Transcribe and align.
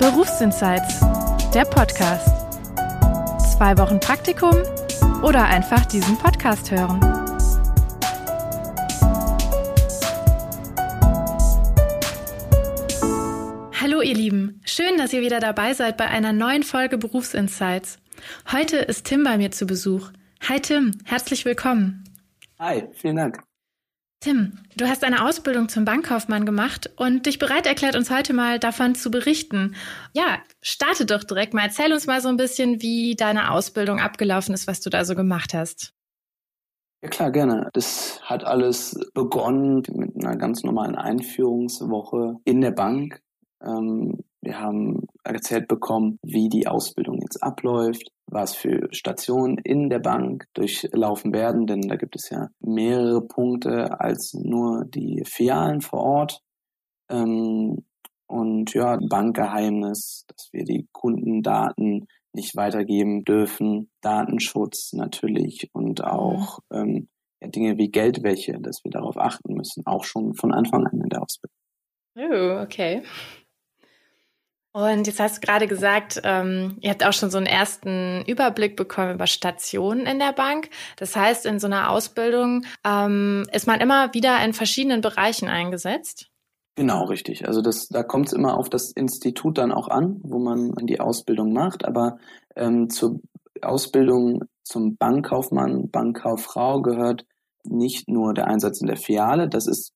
Berufsinsights, 0.00 1.00
der 1.52 1.66
Podcast. 1.66 2.26
Zwei 3.52 3.76
Wochen 3.76 4.00
Praktikum 4.00 4.54
oder 5.22 5.44
einfach 5.44 5.84
diesen 5.84 6.16
Podcast 6.16 6.70
hören. 6.70 6.98
Hallo 13.78 14.00
ihr 14.00 14.14
Lieben, 14.14 14.62
schön, 14.64 14.96
dass 14.96 15.12
ihr 15.12 15.20
wieder 15.20 15.38
dabei 15.38 15.74
seid 15.74 15.98
bei 15.98 16.06
einer 16.06 16.32
neuen 16.32 16.62
Folge 16.62 16.96
Berufsinsights. 16.96 17.98
Heute 18.50 18.78
ist 18.78 19.04
Tim 19.04 19.22
bei 19.22 19.36
mir 19.36 19.50
zu 19.50 19.66
Besuch. 19.66 20.12
Hi 20.48 20.60
Tim, 20.60 20.92
herzlich 21.04 21.44
willkommen. 21.44 22.04
Hi, 22.58 22.84
vielen 22.94 23.16
Dank. 23.16 23.49
Tim, 24.22 24.58
du 24.76 24.86
hast 24.86 25.02
eine 25.02 25.24
Ausbildung 25.24 25.70
zum 25.70 25.86
Bankkaufmann 25.86 26.44
gemacht 26.44 26.90
und 26.96 27.24
dich 27.24 27.38
bereit 27.38 27.64
erklärt, 27.64 27.96
uns 27.96 28.10
heute 28.10 28.34
mal 28.34 28.58
davon 28.58 28.94
zu 28.94 29.10
berichten. 29.10 29.74
Ja, 30.12 30.40
starte 30.60 31.06
doch 31.06 31.24
direkt 31.24 31.54
mal. 31.54 31.62
Erzähl 31.62 31.90
uns 31.90 32.06
mal 32.06 32.20
so 32.20 32.28
ein 32.28 32.36
bisschen, 32.36 32.82
wie 32.82 33.16
deine 33.16 33.50
Ausbildung 33.50 33.98
abgelaufen 33.98 34.52
ist, 34.52 34.66
was 34.66 34.82
du 34.82 34.90
da 34.90 35.06
so 35.06 35.14
gemacht 35.14 35.54
hast. 35.54 35.94
Ja 37.02 37.08
klar, 37.08 37.30
gerne. 37.30 37.70
Das 37.72 38.20
hat 38.22 38.44
alles 38.44 38.94
begonnen 39.14 39.82
mit 39.94 40.14
einer 40.14 40.36
ganz 40.36 40.64
normalen 40.64 40.96
Einführungswoche 40.96 42.36
in 42.44 42.60
der 42.60 42.72
Bank. 42.72 43.22
Ähm, 43.62 44.22
wir 44.42 44.58
haben 44.58 45.06
erzählt 45.22 45.68
bekommen, 45.68 46.18
wie 46.22 46.48
die 46.48 46.66
Ausbildung 46.66 47.20
jetzt 47.20 47.42
abläuft, 47.42 48.10
was 48.26 48.54
für 48.54 48.88
Stationen 48.90 49.58
in 49.58 49.90
der 49.90 49.98
Bank 49.98 50.46
durchlaufen 50.54 51.34
werden, 51.34 51.66
denn 51.66 51.82
da 51.82 51.96
gibt 51.96 52.16
es 52.16 52.30
ja 52.30 52.48
mehrere 52.60 53.20
Punkte 53.20 54.00
als 54.00 54.32
nur 54.34 54.84
die 54.86 55.22
Filialen 55.26 55.82
vor 55.82 56.00
Ort. 56.00 56.40
Ähm, 57.10 57.84
und 58.26 58.72
ja, 58.74 58.96
Bankgeheimnis, 59.08 60.24
dass 60.28 60.48
wir 60.52 60.64
die 60.64 60.88
Kundendaten 60.92 62.06
nicht 62.32 62.56
weitergeben 62.56 63.24
dürfen, 63.24 63.90
Datenschutz 64.00 64.92
natürlich 64.92 65.68
und 65.72 66.04
auch 66.04 66.60
ähm, 66.72 67.08
ja, 67.42 67.48
Dinge 67.48 67.76
wie 67.76 67.90
Geldwäsche, 67.90 68.58
dass 68.60 68.84
wir 68.84 68.90
darauf 68.90 69.16
achten 69.16 69.54
müssen, 69.54 69.84
auch 69.84 70.04
schon 70.04 70.34
von 70.34 70.54
Anfang 70.54 70.86
an 70.86 71.00
in 71.00 71.08
der 71.08 71.22
Ausbildung. 71.22 71.56
Oh, 72.16 72.62
okay. 72.62 73.02
Und 74.72 75.08
jetzt 75.08 75.18
hast 75.18 75.38
du 75.38 75.46
gerade 75.46 75.66
gesagt, 75.66 76.20
ähm, 76.22 76.76
ihr 76.80 76.90
habt 76.90 77.04
auch 77.04 77.12
schon 77.12 77.30
so 77.30 77.38
einen 77.38 77.46
ersten 77.46 78.24
Überblick 78.26 78.76
bekommen 78.76 79.14
über 79.14 79.26
Stationen 79.26 80.06
in 80.06 80.20
der 80.20 80.32
Bank. 80.32 80.70
Das 80.96 81.16
heißt, 81.16 81.44
in 81.44 81.58
so 81.58 81.66
einer 81.66 81.90
Ausbildung 81.90 82.64
ähm, 82.84 83.46
ist 83.52 83.66
man 83.66 83.80
immer 83.80 84.14
wieder 84.14 84.42
in 84.44 84.52
verschiedenen 84.52 85.00
Bereichen 85.00 85.48
eingesetzt. 85.48 86.28
Genau, 86.76 87.04
richtig. 87.04 87.48
Also 87.48 87.62
das, 87.62 87.88
da 87.88 88.04
kommt 88.04 88.28
es 88.28 88.32
immer 88.32 88.56
auf 88.56 88.68
das 88.70 88.92
Institut 88.92 89.58
dann 89.58 89.72
auch 89.72 89.88
an, 89.88 90.20
wo 90.22 90.38
man 90.38 90.72
die 90.82 91.00
Ausbildung 91.00 91.52
macht. 91.52 91.84
Aber 91.84 92.18
ähm, 92.54 92.88
zur 92.90 93.18
Ausbildung 93.62 94.44
zum 94.62 94.96
Bankkaufmann, 94.96 95.90
Bankkauffrau 95.90 96.80
gehört 96.80 97.26
nicht 97.64 98.08
nur 98.08 98.34
der 98.34 98.46
Einsatz 98.46 98.80
in 98.80 98.86
der 98.86 98.96
Filiale, 98.96 99.48
das 99.48 99.66
ist 99.66 99.92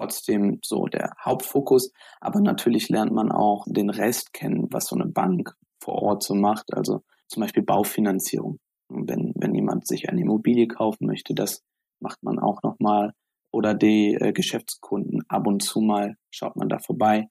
trotzdem 0.00 0.58
so 0.62 0.86
der 0.86 1.12
Hauptfokus. 1.22 1.92
Aber 2.20 2.40
natürlich 2.40 2.88
lernt 2.88 3.12
man 3.12 3.30
auch 3.30 3.64
den 3.68 3.90
Rest 3.90 4.32
kennen, 4.32 4.66
was 4.70 4.86
so 4.86 4.96
eine 4.96 5.06
Bank 5.06 5.54
vor 5.82 6.02
Ort 6.02 6.22
so 6.22 6.34
macht. 6.34 6.72
Also 6.74 7.02
zum 7.28 7.42
Beispiel 7.42 7.62
Baufinanzierung. 7.62 8.58
Wenn, 8.88 9.32
wenn 9.36 9.54
jemand 9.54 9.86
sich 9.86 10.08
eine 10.08 10.22
Immobilie 10.22 10.66
kaufen 10.66 11.06
möchte, 11.06 11.34
das 11.34 11.62
macht 12.00 12.22
man 12.22 12.38
auch 12.38 12.62
nochmal. 12.62 13.12
Oder 13.52 13.74
die 13.74 14.14
äh, 14.14 14.32
Geschäftskunden. 14.32 15.22
Ab 15.28 15.46
und 15.46 15.62
zu 15.62 15.80
mal 15.80 16.16
schaut 16.30 16.56
man 16.56 16.68
da 16.68 16.78
vorbei, 16.78 17.28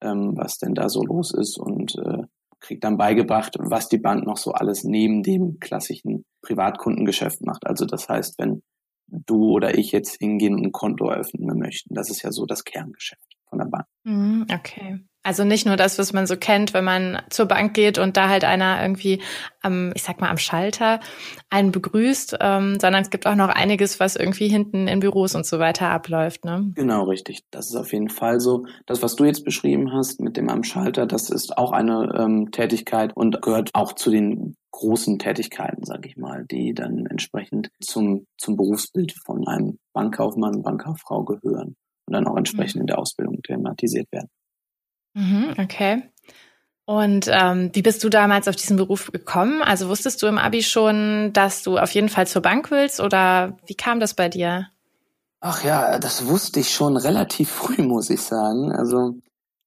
ähm, 0.00 0.32
was 0.36 0.58
denn 0.58 0.74
da 0.74 0.88
so 0.88 1.02
los 1.02 1.34
ist 1.34 1.58
und 1.58 1.96
äh, 1.96 2.22
kriegt 2.60 2.84
dann 2.84 2.96
beigebracht, 2.96 3.56
was 3.58 3.88
die 3.88 3.98
Bank 3.98 4.24
noch 4.24 4.36
so 4.36 4.52
alles 4.52 4.84
neben 4.84 5.22
dem 5.22 5.58
klassischen 5.60 6.24
Privatkundengeschäft 6.42 7.44
macht. 7.44 7.66
Also 7.66 7.84
das 7.84 8.08
heißt, 8.08 8.38
wenn 8.38 8.62
du 9.08 9.52
oder 9.52 9.76
ich 9.76 9.92
jetzt 9.92 10.18
hingehen 10.18 10.54
und 10.54 10.64
ein 10.66 10.72
Konto 10.72 11.08
eröffnen 11.08 11.58
möchten. 11.58 11.94
Das 11.94 12.10
ist 12.10 12.22
ja 12.22 12.32
so 12.32 12.46
das 12.46 12.64
Kerngeschäft 12.64 13.36
von 13.48 13.58
der 13.58 13.66
Bank. 13.66 13.86
Mhm, 14.04 14.46
okay. 14.52 15.00
Also 15.26 15.42
nicht 15.42 15.66
nur 15.66 15.74
das, 15.74 15.98
was 15.98 16.12
man 16.12 16.28
so 16.28 16.36
kennt, 16.36 16.72
wenn 16.72 16.84
man 16.84 17.20
zur 17.30 17.46
Bank 17.46 17.74
geht 17.74 17.98
und 17.98 18.16
da 18.16 18.28
halt 18.28 18.44
einer 18.44 18.80
irgendwie 18.80 19.20
am, 19.60 19.90
ich 19.96 20.04
sag 20.04 20.20
mal, 20.20 20.30
am 20.30 20.38
Schalter 20.38 21.00
einen 21.50 21.72
begrüßt, 21.72 22.36
ähm, 22.40 22.78
sondern 22.78 23.02
es 23.02 23.10
gibt 23.10 23.26
auch 23.26 23.34
noch 23.34 23.48
einiges, 23.48 23.98
was 23.98 24.14
irgendwie 24.14 24.46
hinten 24.46 24.86
in 24.86 25.00
Büros 25.00 25.34
und 25.34 25.44
so 25.44 25.58
weiter 25.58 25.88
abläuft, 25.88 26.44
ne? 26.44 26.70
Genau, 26.76 27.02
richtig. 27.04 27.42
Das 27.50 27.68
ist 27.68 27.74
auf 27.74 27.92
jeden 27.92 28.08
Fall 28.08 28.38
so. 28.38 28.66
Das, 28.86 29.02
was 29.02 29.16
du 29.16 29.24
jetzt 29.24 29.44
beschrieben 29.44 29.92
hast 29.92 30.20
mit 30.20 30.36
dem 30.36 30.48
am 30.48 30.62
Schalter, 30.62 31.06
das 31.06 31.28
ist 31.28 31.58
auch 31.58 31.72
eine 31.72 32.14
ähm, 32.16 32.52
Tätigkeit 32.52 33.10
und 33.16 33.42
gehört 33.42 33.70
auch 33.72 33.94
zu 33.94 34.12
den 34.12 34.54
großen 34.76 35.18
Tätigkeiten, 35.18 35.84
sage 35.84 36.08
ich 36.08 36.16
mal, 36.16 36.44
die 36.50 36.74
dann 36.74 37.06
entsprechend 37.06 37.70
zum, 37.80 38.26
zum 38.36 38.56
Berufsbild 38.56 39.14
von 39.24 39.48
einem 39.48 39.78
Bankkaufmann, 39.94 40.62
Bankkauffrau 40.62 41.24
gehören 41.24 41.76
und 42.06 42.12
dann 42.12 42.26
auch 42.26 42.36
entsprechend 42.36 42.76
mhm. 42.76 42.80
in 42.82 42.86
der 42.88 42.98
Ausbildung 42.98 43.42
thematisiert 43.42 44.12
werden. 44.12 44.28
Mhm, 45.14 45.54
okay. 45.58 46.02
Und 46.84 47.28
ähm, 47.32 47.70
wie 47.72 47.80
bist 47.80 48.04
du 48.04 48.10
damals 48.10 48.48
auf 48.48 48.54
diesen 48.54 48.76
Beruf 48.76 49.10
gekommen? 49.10 49.62
Also 49.62 49.88
wusstest 49.88 50.22
du 50.22 50.26
im 50.26 50.38
Abi 50.38 50.62
schon, 50.62 51.32
dass 51.32 51.62
du 51.62 51.78
auf 51.78 51.90
jeden 51.92 52.10
Fall 52.10 52.26
zur 52.26 52.42
Bank 52.42 52.70
willst 52.70 53.00
oder 53.00 53.56
wie 53.66 53.74
kam 53.74 53.98
das 53.98 54.12
bei 54.12 54.28
dir? 54.28 54.68
Ach 55.40 55.64
ja, 55.64 55.98
das 55.98 56.26
wusste 56.26 56.60
ich 56.60 56.70
schon 56.70 56.98
relativ 56.98 57.50
früh, 57.60 57.82
muss 57.82 58.10
ich 58.10 58.20
sagen. 58.20 58.72
Also 58.72 59.14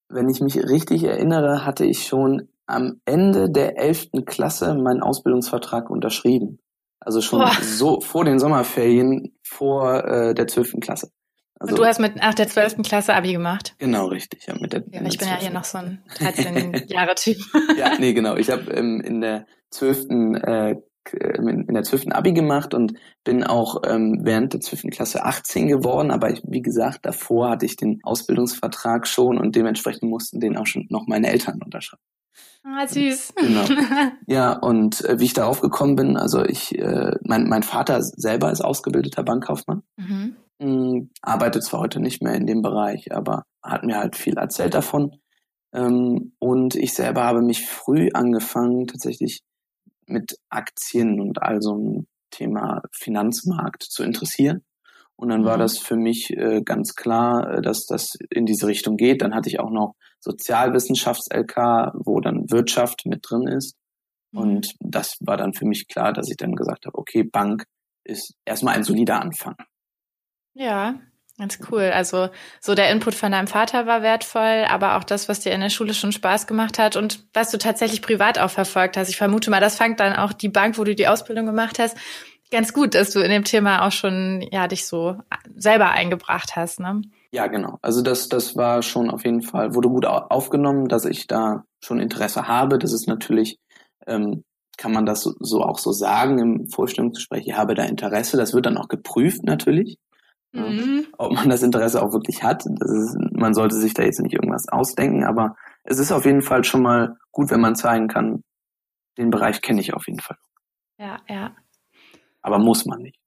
wenn 0.08 0.30
ich 0.30 0.40
mich 0.40 0.56
richtig 0.58 1.03
erinnere, 1.03 1.66
hatte 1.66 1.84
ich 1.84 2.06
schon 2.06 2.48
am 2.69 3.02
Ende 3.06 3.50
der 3.50 3.78
elften 3.78 4.25
Klasse 4.25 4.75
meinen 4.75 5.02
Ausbildungsvertrag 5.02 5.90
unterschrieben. 5.90 6.59
Also 7.00 7.22
schon 7.22 7.40
Boah. 7.40 7.52
so 7.62 8.02
vor 8.02 8.25
den 8.25 8.40
Sommerferien, 8.40 9.38
vor 9.44 10.03
äh, 10.06 10.34
der 10.34 10.47
zwölften 10.47 10.80
Klasse. 10.80 11.12
Also, 11.59 11.75
und 11.75 11.80
du 11.81 11.85
hast 11.85 12.00
mit 12.00 12.16
nach 12.16 12.34
der 12.34 12.47
zwölften 12.47 12.84
Klasse 12.84 13.13
Abi 13.13 13.34
gemacht? 13.34 13.75
Genau, 13.80 14.07
richtig. 14.07 14.46
Ja, 14.47 14.56
mit 14.59 14.72
der, 14.72 14.84
ja, 14.91 15.02
ich 15.02 15.18
bin 15.18 15.28
ja 15.28 15.38
hier 15.38 15.50
noch 15.50 15.66
so 15.66 15.80
ein 15.80 16.03
13 16.18 16.85
Jahre 16.88 17.16
Typ. 17.16 17.38
ja, 17.78 17.97
nee, 18.00 18.13
genau. 18.13 18.35
Ich 18.35 18.50
habe 18.50 18.72
ähm, 18.72 19.01
in 19.01 19.19
der 19.22 19.46
zwölften 19.69 20.36
äh, 20.36 20.75
in 21.12 21.74
der 21.74 21.84
zwölften 21.84 22.12
Abi 22.12 22.34
gemacht 22.34 22.75
und 22.75 22.94
bin 23.24 23.44
auch 23.44 23.81
ähm, 23.84 24.19
während 24.24 24.53
der 24.53 24.62
zwölften 24.62 24.91
Klasse 24.91 25.24
18 25.24 25.68
geworden. 25.68 26.12
Aber 26.12 26.30
ich, 26.30 26.41
wie 26.46 26.62
gesagt, 26.62 27.00
davor 27.03 27.50
hatte 27.50 27.66
ich 27.66 27.78
den 27.78 28.00
Ausbildungsvertrag 28.03 29.07
schon 29.07 29.40
und 29.40 29.56
dementsprechend 29.56 30.03
mussten 30.03 30.40
den 30.40 30.56
auch 30.56 30.68
schon 30.68 30.86
noch 30.90 31.07
meine 31.07 31.30
Eltern 31.31 31.62
unterschreiben. 31.63 32.03
Ah, 32.64 32.88
süß. 32.88 33.34
Genau. 33.36 33.66
Ja, 34.28 34.53
und 34.53 35.03
äh, 35.06 35.20
wie 35.20 35.25
ich 35.25 35.34
darauf 35.34 35.62
gekommen 35.62 35.96
bin, 35.96 36.18
also 36.18 36.44
ich, 36.44 36.78
äh, 36.78 37.16
mein, 37.24 37.47
mein 37.47 37.64
Vater 37.64 38.02
selber 38.03 38.52
ist 38.52 38.62
ausgebildeter 38.62 39.24
Bankkaufmann. 39.24 39.84
Mhm. 39.97 40.36
Hm, 40.62 41.09
arbeitet 41.22 41.64
zwar 41.64 41.80
heute 41.80 42.00
nicht 42.00 42.22
mehr 42.22 42.36
in 42.36 42.46
dem 42.46 42.62
Bereich, 42.62 43.14
aber 43.16 43.44
hat 43.64 43.84
mir 43.84 43.98
halt 43.98 44.16
viel 44.16 44.38
erzählt 44.38 44.74
davon. 44.74 45.16
Ähm, 45.74 46.34
und 46.40 46.75
ich 46.75 46.94
selber 46.94 47.24
habe 47.24 47.42
mich 47.42 47.66
früh 47.66 48.09
angefangen, 48.14 48.88
tatsächlich 48.88 49.42
mit 50.06 50.38
Aktien 50.50 51.19
und 51.19 51.42
all 51.42 51.62
so 51.62 51.75
ein 51.75 52.08
Thema 52.31 52.81
Finanzmarkt 52.92 53.84
zu 53.84 54.03
interessieren. 54.03 54.64
Und 55.16 55.30
dann 55.30 55.46
war 55.46 55.58
mhm. 55.58 55.62
das 55.62 55.78
für 55.78 55.96
mich 55.96 56.31
äh, 56.31 56.62
ganz 56.62 56.96
klar, 56.96 57.58
äh, 57.58 57.62
dass 57.62 57.86
das 57.86 58.18
in 58.30 58.46
diese 58.46 58.68
Richtung 58.68 58.98
geht. 58.98 59.22
Dann 59.22 59.36
hatte 59.36 59.50
ich 59.50 59.59
auch 59.59 59.72
noch 59.72 59.96
Sozialwissenschafts-LK, 60.19 61.94
wo 61.96 62.19
dann 62.19 62.50
Wirtschaft 62.52 63.06
mit 63.06 63.25
drin 63.28 63.47
ist. 63.47 63.75
Mhm. 64.31 64.40
Und 64.40 64.75
das 64.80 65.18
war 65.22 65.38
dann 65.38 65.53
für 65.53 65.66
mich 65.66 65.88
klar, 65.88 66.13
dass 66.13 66.30
ich 66.30 66.38
dann 66.38 66.56
gesagt 66.56 66.85
habe, 66.85 66.97
okay, 66.97 67.24
Bank 67.24 67.66
ist 68.03 68.35
erstmal 68.46 68.75
ein 68.75 68.84
solider 68.84 69.22
Anfang. 69.22 69.56
Ja, 70.53 70.96
ganz 71.38 71.59
cool. 71.72 71.91
Also 71.94 72.30
so 72.59 72.75
der 72.75 72.91
Input 72.91 73.16
von 73.16 73.31
deinem 73.31 73.47
Vater 73.47 73.85
war 73.85 74.02
wertvoll, 74.02 74.66
aber 74.68 74.97
auch 74.97 75.04
das, 75.04 75.30
was 75.30 75.39
dir 75.39 75.54
in 75.54 75.62
der 75.62 75.69
Schule 75.69 75.94
schon 75.94 76.12
Spaß 76.12 76.48
gemacht 76.48 76.80
hat 76.80 76.95
und 76.95 77.27
was 77.33 77.51
du 77.51 77.57
tatsächlich 77.57 78.01
privat 78.01 78.39
auch 78.39 78.50
verfolgt 78.50 78.98
hast. 78.98 79.10
Ich 79.10 79.18
vermute 79.18 79.50
mal, 79.50 79.62
das 79.62 79.77
fängt 79.77 80.00
dann 80.00 80.15
auch 80.15 80.33
die 80.33 80.50
Bank, 80.50 80.77
wo 80.77 80.83
du 80.83 80.95
die 80.95 81.07
Ausbildung 81.07 81.45
gemacht 81.45 81.80
hast, 81.80 81.98
ganz 82.51 82.74
gut, 82.74 82.95
dass 82.95 83.12
du 83.12 83.19
in 83.19 83.30
dem 83.30 83.44
Thema 83.44 83.86
auch 83.86 83.92
schon 83.92 84.42
ja 84.51 84.68
dich 84.68 84.86
so 84.86 85.18
selber 85.56 85.92
eingebracht 85.92 86.56
hast, 86.56 86.80
ne? 86.80 87.01
Ja, 87.31 87.48
genau. 87.48 87.78
Also 87.81 88.02
das, 88.02 88.28
das 88.28 88.56
war 88.56 88.81
schon 88.81 89.10
auf 89.10 89.24
jeden 89.24 89.42
Fall, 89.42 89.76
wurde 89.76 89.90
gut 89.90 90.06
aufgenommen, 90.06 90.88
dass 90.88 91.06
ich 91.06 91.28
da 91.28 91.64
schon 91.84 92.00
Interesse 92.00 92.48
habe. 92.48 92.80
Das 92.80 92.92
ist 92.92 93.08
natürlich, 93.08 93.60
ähm, 94.08 94.44
kann 94.78 94.92
man 94.92 95.06
das 95.06 95.22
so, 95.22 95.34
so 95.40 95.62
auch 95.64 95.78
so 95.78 95.92
sagen 95.92 96.40
im 96.40 96.68
Vorstellungsgespräch, 96.70 97.48
ich 97.48 97.54
habe 97.54 97.76
da 97.76 97.84
Interesse. 97.84 98.38
Das 98.38 98.54
wird 98.54 98.66
dann 98.66 98.78
auch 98.78 98.88
geprüft 98.88 99.44
natürlich. 99.44 99.98
Mhm. 100.52 101.06
ob 101.20 101.34
man 101.34 101.50
das 101.50 101.62
Interesse 101.62 102.02
auch 102.02 102.12
wirklich 102.12 102.44
hat. 102.44 102.66
Ist, 102.66 103.16
man 103.34 103.54
sollte 103.54 103.75
sich 103.75 103.94
da 103.94 104.02
jetzt 104.04 104.20
nicht 104.20 104.34
irgendwas 104.34 104.68
ausdenken, 104.68 105.24
aber 105.24 105.56
es 105.84 106.00
ist 106.00 106.12
auf 106.12 106.25
jeden 106.25 106.42
Fall 106.42 106.64
schon 106.64 106.82
mal 106.82 107.18
gut, 107.32 107.52
wenn 107.52 107.62
man 107.62 107.75
zeigen 107.75 108.08
kann, 108.08 108.44
den 109.18 109.30
Bereich 109.30 109.62
kenne 109.62 109.82
ich 109.82 109.94
auf 109.94 110.08
jeden 110.08 110.20
Fall. 110.20 110.38
Ja, 110.98 111.20
ja. 111.28 111.56
Aber 112.42 112.58
muss 112.58 112.86
man 112.86 113.02
nicht. 113.02 113.20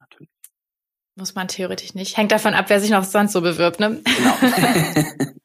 Muss 1.14 1.34
man 1.34 1.48
theoretisch 1.48 1.94
nicht. 1.94 2.16
Hängt 2.16 2.32
davon 2.32 2.54
ab, 2.54 2.66
wer 2.68 2.80
sich 2.80 2.90
noch 2.90 3.04
sonst 3.04 3.32
so 3.32 3.40
bewirbt, 3.42 3.80
ne? 3.80 4.00
Genau. 4.04 5.34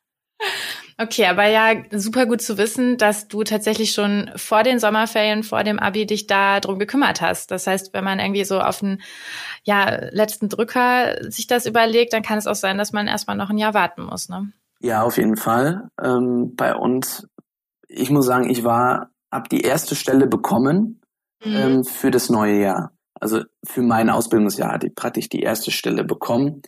Okay, 0.99 1.27
aber 1.27 1.45
ja, 1.45 1.75
super 1.91 2.25
gut 2.25 2.41
zu 2.41 2.57
wissen, 2.57 2.97
dass 2.97 3.27
du 3.27 3.43
tatsächlich 3.43 3.91
schon 3.91 4.31
vor 4.35 4.63
den 4.63 4.79
Sommerferien, 4.79 5.43
vor 5.43 5.63
dem 5.63 5.77
Abi 5.77 6.07
dich 6.07 6.25
da 6.25 6.59
drum 6.59 6.79
gekümmert 6.79 7.21
hast. 7.21 7.51
Das 7.51 7.67
heißt, 7.67 7.93
wenn 7.93 8.03
man 8.03 8.19
irgendwie 8.19 8.45
so 8.45 8.59
auf 8.59 8.79
den 8.79 9.03
ja, 9.63 9.95
letzten 10.09 10.49
Drücker 10.49 11.31
sich 11.31 11.45
das 11.45 11.67
überlegt, 11.67 12.13
dann 12.13 12.23
kann 12.23 12.39
es 12.39 12.47
auch 12.47 12.55
sein, 12.55 12.79
dass 12.79 12.93
man 12.93 13.07
erstmal 13.07 13.37
noch 13.37 13.51
ein 13.51 13.59
Jahr 13.59 13.75
warten 13.75 14.05
muss, 14.05 14.27
ne? 14.27 14.51
Ja, 14.79 15.03
auf 15.03 15.17
jeden 15.17 15.37
Fall. 15.37 15.89
Ähm, 16.01 16.55
bei 16.55 16.73
uns, 16.75 17.27
ich 17.87 18.09
muss 18.09 18.25
sagen, 18.25 18.49
ich 18.49 18.63
war, 18.63 19.11
hab 19.31 19.49
die 19.49 19.61
erste 19.61 19.95
Stelle 19.95 20.25
bekommen 20.25 21.01
mhm. 21.45 21.55
ähm, 21.55 21.83
für 21.83 22.09
das 22.09 22.31
neue 22.31 22.59
Jahr. 22.59 22.91
Also 23.19 23.41
für 23.65 23.81
mein 23.81 24.09
Ausbildungsjahr 24.09 24.73
hatte 24.73 24.87
ich 24.87 24.95
praktisch 24.95 25.29
die 25.29 25.41
erste 25.41 25.71
Stelle 25.71 26.03
bekommen. 26.03 26.61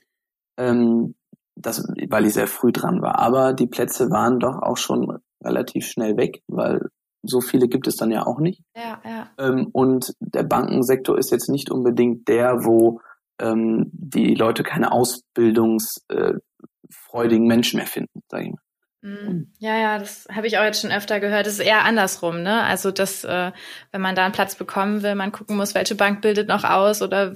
Ähm, 0.58 1.16
das, 1.56 1.86
weil 2.10 2.26
ich 2.26 2.34
sehr 2.34 2.48
früh 2.48 2.72
dran 2.72 3.02
war. 3.02 3.20
Aber 3.20 3.54
die 3.54 3.68
Plätze 3.68 4.10
waren 4.10 4.40
doch 4.40 4.62
auch 4.62 4.78
schon 4.78 5.20
relativ 5.44 5.86
schnell 5.86 6.18
weg, 6.18 6.42
weil 6.48 6.90
so 7.22 7.42
viele 7.42 7.68
gibt 7.68 7.88
es 7.88 7.98
dann 7.98 8.12
ja 8.12 8.26
auch 8.26 8.40
nicht. 8.40 8.64
Ja, 8.76 9.02
ja. 9.04 9.30
Ähm, 9.38 9.70
und 9.74 10.14
der 10.20 10.44
Bankensektor 10.44 11.18
ist 11.18 11.32
jetzt 11.32 11.50
nicht 11.50 11.70
unbedingt 11.70 12.28
der, 12.28 12.64
wo 12.64 13.02
ähm, 13.42 13.90
die 13.92 14.36
Leute 14.36 14.64
keine 14.64 14.92
ausbildungsfreudigen 14.92 17.46
äh, 17.46 17.48
Menschen 17.48 17.78
mehr 17.78 17.88
finden, 17.88 18.22
sage 18.30 18.46
ich 18.46 18.52
mal. 18.52 18.62
Mhm. 19.02 19.54
Ja, 19.60 19.78
ja, 19.78 19.98
das 19.98 20.28
habe 20.34 20.48
ich 20.48 20.58
auch 20.58 20.64
jetzt 20.64 20.82
schon 20.82 20.92
öfter 20.92 21.20
gehört. 21.20 21.46
Das 21.46 21.54
ist 21.54 21.60
eher 21.60 21.86
andersrum, 21.86 22.44
ne? 22.44 22.64
Also, 22.64 22.92
dass, 22.92 23.24
äh, 23.24 23.52
wenn 23.92 24.02
man 24.02 24.16
da 24.16 24.26
einen 24.26 24.34
Platz 24.34 24.56
bekommen 24.56 25.04
will, 25.04 25.16
man 25.16 25.32
gucken 25.32 25.56
muss, 25.56 25.74
welche 25.74 25.96
Bank 25.96 26.22
bildet 26.22 26.50
noch 26.50 26.66
aus 26.66 27.02
oder 27.02 27.34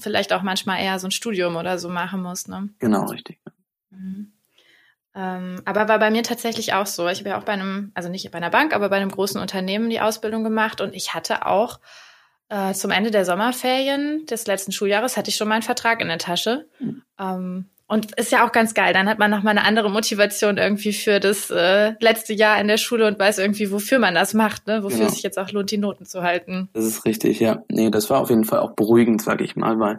vielleicht 0.00 0.32
auch 0.32 0.42
manchmal 0.42 0.82
eher 0.82 0.98
so 0.98 1.08
ein 1.08 1.12
Studium 1.12 1.56
oder 1.56 1.78
so 1.78 1.88
machen 1.88 2.22
muss, 2.22 2.48
ne? 2.48 2.68
Genau, 2.78 3.06
richtig. 3.06 3.38
Mhm. 3.90 4.32
Ähm, 5.14 5.62
aber 5.64 5.88
war 5.88 5.98
bei 5.98 6.10
mir 6.10 6.22
tatsächlich 6.22 6.74
auch 6.74 6.86
so. 6.86 7.08
Ich 7.08 7.20
habe 7.20 7.30
ja 7.30 7.38
auch 7.38 7.44
bei 7.44 7.52
einem, 7.52 7.90
also 7.94 8.08
nicht 8.08 8.30
bei 8.30 8.38
einer 8.38 8.50
Bank, 8.50 8.74
aber 8.74 8.90
bei 8.90 8.96
einem 8.96 9.10
großen 9.10 9.40
Unternehmen 9.40 9.90
die 9.90 10.00
Ausbildung 10.00 10.44
gemacht 10.44 10.80
und 10.80 10.94
ich 10.94 11.14
hatte 11.14 11.46
auch 11.46 11.80
äh, 12.48 12.74
zum 12.74 12.90
Ende 12.90 13.10
der 13.10 13.24
Sommerferien 13.24 14.26
des 14.26 14.46
letzten 14.46 14.72
Schuljahres 14.72 15.16
hatte 15.16 15.30
ich 15.30 15.36
schon 15.36 15.48
meinen 15.48 15.62
Vertrag 15.62 16.00
in 16.00 16.08
der 16.08 16.18
Tasche. 16.18 16.68
Mhm. 16.78 17.02
Ähm, 17.18 17.70
und 17.90 18.16
ist 18.16 18.30
ja 18.30 18.46
auch 18.46 18.52
ganz 18.52 18.72
geil. 18.72 18.92
Dann 18.92 19.08
hat 19.08 19.18
man 19.18 19.32
nochmal 19.32 19.58
eine 19.58 19.66
andere 19.66 19.90
Motivation 19.90 20.58
irgendwie 20.58 20.92
für 20.92 21.18
das 21.18 21.50
äh, 21.50 21.94
letzte 21.98 22.32
Jahr 22.32 22.60
in 22.60 22.68
der 22.68 22.76
Schule 22.76 23.04
und 23.08 23.18
weiß 23.18 23.38
irgendwie, 23.38 23.72
wofür 23.72 23.98
man 23.98 24.14
das 24.14 24.32
macht, 24.32 24.68
ne? 24.68 24.84
wofür 24.84 24.98
genau. 24.98 25.08
es 25.08 25.14
sich 25.14 25.24
jetzt 25.24 25.40
auch 25.40 25.50
lohnt, 25.50 25.72
die 25.72 25.76
Noten 25.76 26.06
zu 26.06 26.22
halten. 26.22 26.68
Das 26.72 26.84
ist 26.84 27.04
richtig, 27.04 27.40
ja. 27.40 27.64
Nee, 27.68 27.90
das 27.90 28.08
war 28.08 28.20
auf 28.20 28.30
jeden 28.30 28.44
Fall 28.44 28.60
auch 28.60 28.76
beruhigend, 28.76 29.20
sag 29.20 29.40
ich 29.40 29.56
mal, 29.56 29.80
weil 29.80 29.98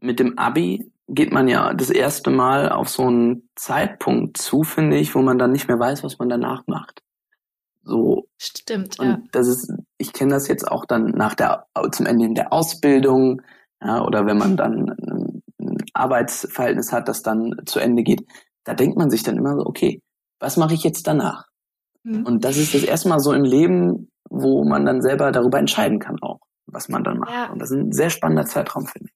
mit 0.00 0.18
dem 0.18 0.38
Abi 0.38 0.90
geht 1.06 1.32
man 1.32 1.46
ja 1.46 1.72
das 1.72 1.90
erste 1.90 2.30
Mal 2.30 2.68
auf 2.68 2.88
so 2.88 3.06
einen 3.06 3.48
Zeitpunkt 3.54 4.36
zu, 4.36 4.64
finde 4.64 4.96
ich, 4.96 5.14
wo 5.14 5.22
man 5.22 5.38
dann 5.38 5.52
nicht 5.52 5.68
mehr 5.68 5.78
weiß, 5.78 6.02
was 6.02 6.18
man 6.18 6.28
danach 6.28 6.64
macht. 6.66 7.00
So. 7.84 8.26
Stimmt, 8.38 8.98
und 8.98 9.06
ja. 9.06 9.18
Das 9.30 9.46
ist, 9.46 9.72
ich 9.98 10.12
kenne 10.12 10.34
das 10.34 10.48
jetzt 10.48 10.66
auch 10.66 10.84
dann 10.84 11.12
nach 11.12 11.34
der, 11.36 11.66
zum 11.92 12.06
Ende 12.06 12.24
in 12.24 12.34
der 12.34 12.52
Ausbildung, 12.52 13.42
ja, 13.82 14.04
oder 14.04 14.26
wenn 14.26 14.36
man 14.36 14.56
dann 14.56 14.96
Arbeitsverhältnis 15.92 16.92
hat, 16.92 17.08
das 17.08 17.22
dann 17.22 17.54
zu 17.66 17.78
Ende 17.78 18.02
geht, 18.02 18.26
da 18.64 18.74
denkt 18.74 18.96
man 18.96 19.10
sich 19.10 19.22
dann 19.22 19.36
immer 19.36 19.56
so, 19.56 19.66
okay, 19.66 20.00
was 20.38 20.56
mache 20.56 20.74
ich 20.74 20.82
jetzt 20.82 21.06
danach? 21.06 21.44
Mhm. 22.02 22.26
Und 22.26 22.44
das 22.44 22.56
ist 22.56 22.74
das 22.74 22.82
erste 22.82 23.08
Mal 23.08 23.20
so 23.20 23.32
im 23.32 23.44
Leben, 23.44 24.10
wo 24.28 24.64
man 24.64 24.86
dann 24.86 25.02
selber 25.02 25.32
darüber 25.32 25.58
entscheiden 25.58 25.98
kann 25.98 26.20
auch, 26.22 26.40
was 26.66 26.88
man 26.88 27.04
dann 27.04 27.18
macht. 27.18 27.32
Ja. 27.32 27.50
Und 27.50 27.58
das 27.58 27.70
ist 27.70 27.78
ein 27.78 27.92
sehr 27.92 28.10
spannender 28.10 28.46
Zeitraum, 28.46 28.86
finde 28.86 29.08
ich. 29.08 29.14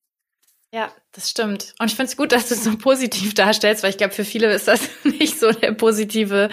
Ja, 0.72 0.90
das 1.12 1.30
stimmt. 1.30 1.72
Und 1.78 1.86
ich 1.86 1.94
finde 1.94 2.10
es 2.10 2.16
gut, 2.16 2.32
dass 2.32 2.48
du 2.48 2.54
es 2.54 2.64
so 2.64 2.76
positiv 2.76 3.34
darstellst, 3.34 3.84
weil 3.84 3.90
ich 3.90 3.96
glaube, 3.96 4.12
für 4.12 4.24
viele 4.24 4.52
ist 4.52 4.66
das 4.66 4.88
nicht 5.04 5.38
so 5.38 5.52
der 5.52 5.72
positive 5.72 6.48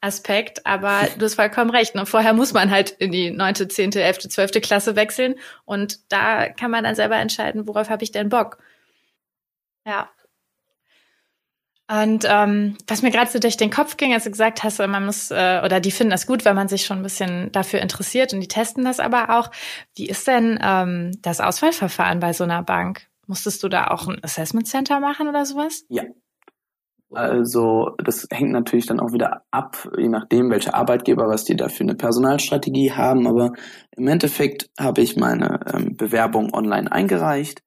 Aspekt. 0.00 0.64
Aber 0.64 1.06
du 1.18 1.24
hast 1.26 1.34
vollkommen 1.34 1.70
recht. 1.70 1.94
Und 1.94 2.00
ne? 2.00 2.06
vorher 2.06 2.32
muss 2.32 2.54
man 2.54 2.70
halt 2.70 2.92
in 2.92 3.12
die 3.12 3.30
neunte, 3.30 3.68
zehnte, 3.68 4.02
elfte, 4.02 4.30
zwölfte 4.30 4.62
Klasse 4.62 4.96
wechseln. 4.96 5.34
Und 5.66 6.10
da 6.10 6.48
kann 6.48 6.70
man 6.70 6.84
dann 6.84 6.94
selber 6.94 7.16
entscheiden, 7.16 7.68
worauf 7.68 7.90
habe 7.90 8.04
ich 8.04 8.10
denn 8.10 8.30
Bock. 8.30 8.56
Ja. 9.88 10.10
Und 11.90 12.26
ähm, 12.28 12.76
was 12.86 13.00
mir 13.00 13.10
gerade 13.10 13.30
so 13.30 13.38
durch 13.38 13.56
den 13.56 13.70
Kopf 13.70 13.96
ging, 13.96 14.12
als 14.12 14.24
du 14.24 14.30
gesagt 14.30 14.62
hast, 14.62 14.78
man 14.78 15.06
muss, 15.06 15.30
äh, 15.30 15.62
oder 15.64 15.80
die 15.80 15.90
finden 15.90 16.10
das 16.10 16.26
gut, 16.26 16.44
wenn 16.44 16.54
man 16.54 16.68
sich 16.68 16.84
schon 16.84 16.98
ein 16.98 17.02
bisschen 17.02 17.50
dafür 17.52 17.80
interessiert 17.80 18.34
und 18.34 18.40
die 18.40 18.48
testen 18.48 18.84
das 18.84 19.00
aber 19.00 19.38
auch. 19.38 19.50
Wie 19.96 20.06
ist 20.06 20.28
denn 20.28 20.58
ähm, 20.62 21.12
das 21.22 21.40
Auswahlverfahren 21.40 22.20
bei 22.20 22.34
so 22.34 22.44
einer 22.44 22.62
Bank? 22.62 23.06
Musstest 23.26 23.62
du 23.62 23.70
da 23.70 23.86
auch 23.86 24.06
ein 24.06 24.22
Assessment 24.22 24.66
Center 24.66 25.00
machen 25.00 25.28
oder 25.28 25.46
sowas? 25.46 25.86
Ja. 25.88 26.02
Also 27.10 27.92
das 28.04 28.26
hängt 28.30 28.52
natürlich 28.52 28.84
dann 28.84 29.00
auch 29.00 29.14
wieder 29.14 29.44
ab, 29.50 29.88
je 29.96 30.08
nachdem, 30.08 30.50
welcher 30.50 30.74
Arbeitgeber, 30.74 31.26
was 31.26 31.44
die 31.44 31.56
da 31.56 31.70
für 31.70 31.84
eine 31.84 31.94
Personalstrategie 31.94 32.92
haben. 32.92 33.26
Aber 33.26 33.54
im 33.96 34.06
Endeffekt 34.08 34.68
habe 34.78 35.00
ich 35.00 35.16
meine 35.16 35.60
ähm, 35.72 35.96
Bewerbung 35.96 36.52
online 36.52 36.92
eingereicht 36.92 37.62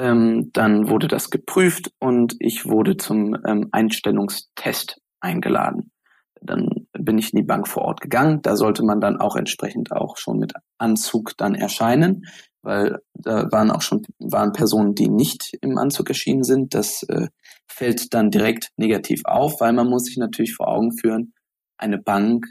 ähm, 0.00 0.50
dann 0.52 0.88
wurde 0.88 1.08
das 1.08 1.30
geprüft 1.30 1.92
und 1.98 2.34
ich 2.38 2.66
wurde 2.66 2.96
zum 2.96 3.36
ähm, 3.46 3.68
Einstellungstest 3.70 5.00
eingeladen. 5.20 5.92
Dann 6.40 6.86
bin 6.92 7.18
ich 7.18 7.32
in 7.32 7.38
die 7.38 7.46
Bank 7.46 7.68
vor 7.68 7.82
Ort 7.82 8.00
gegangen. 8.00 8.40
Da 8.42 8.56
sollte 8.56 8.82
man 8.82 9.00
dann 9.00 9.20
auch 9.20 9.36
entsprechend 9.36 9.92
auch 9.92 10.16
schon 10.16 10.38
mit 10.38 10.54
Anzug 10.78 11.36
dann 11.36 11.54
erscheinen, 11.54 12.24
weil 12.62 12.98
da 13.12 13.52
waren 13.52 13.70
auch 13.70 13.82
schon 13.82 14.06
waren 14.18 14.52
Personen, 14.52 14.94
die 14.94 15.08
nicht 15.08 15.52
im 15.60 15.76
Anzug 15.76 16.08
erschienen 16.08 16.44
sind. 16.44 16.74
Das 16.74 17.02
äh, 17.04 17.28
fällt 17.68 18.14
dann 18.14 18.30
direkt 18.30 18.70
negativ 18.76 19.20
auf, 19.24 19.60
weil 19.60 19.74
man 19.74 19.88
muss 19.88 20.04
sich 20.04 20.16
natürlich 20.16 20.54
vor 20.54 20.68
Augen 20.68 20.96
führen, 20.96 21.34
eine 21.76 21.98
Bank, 21.98 22.46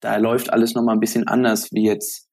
da 0.00 0.16
läuft 0.16 0.52
alles 0.52 0.74
nochmal 0.74 0.94
ein 0.96 1.00
bisschen 1.00 1.26
anders 1.26 1.72
wie 1.72 1.84
jetzt 1.84 2.28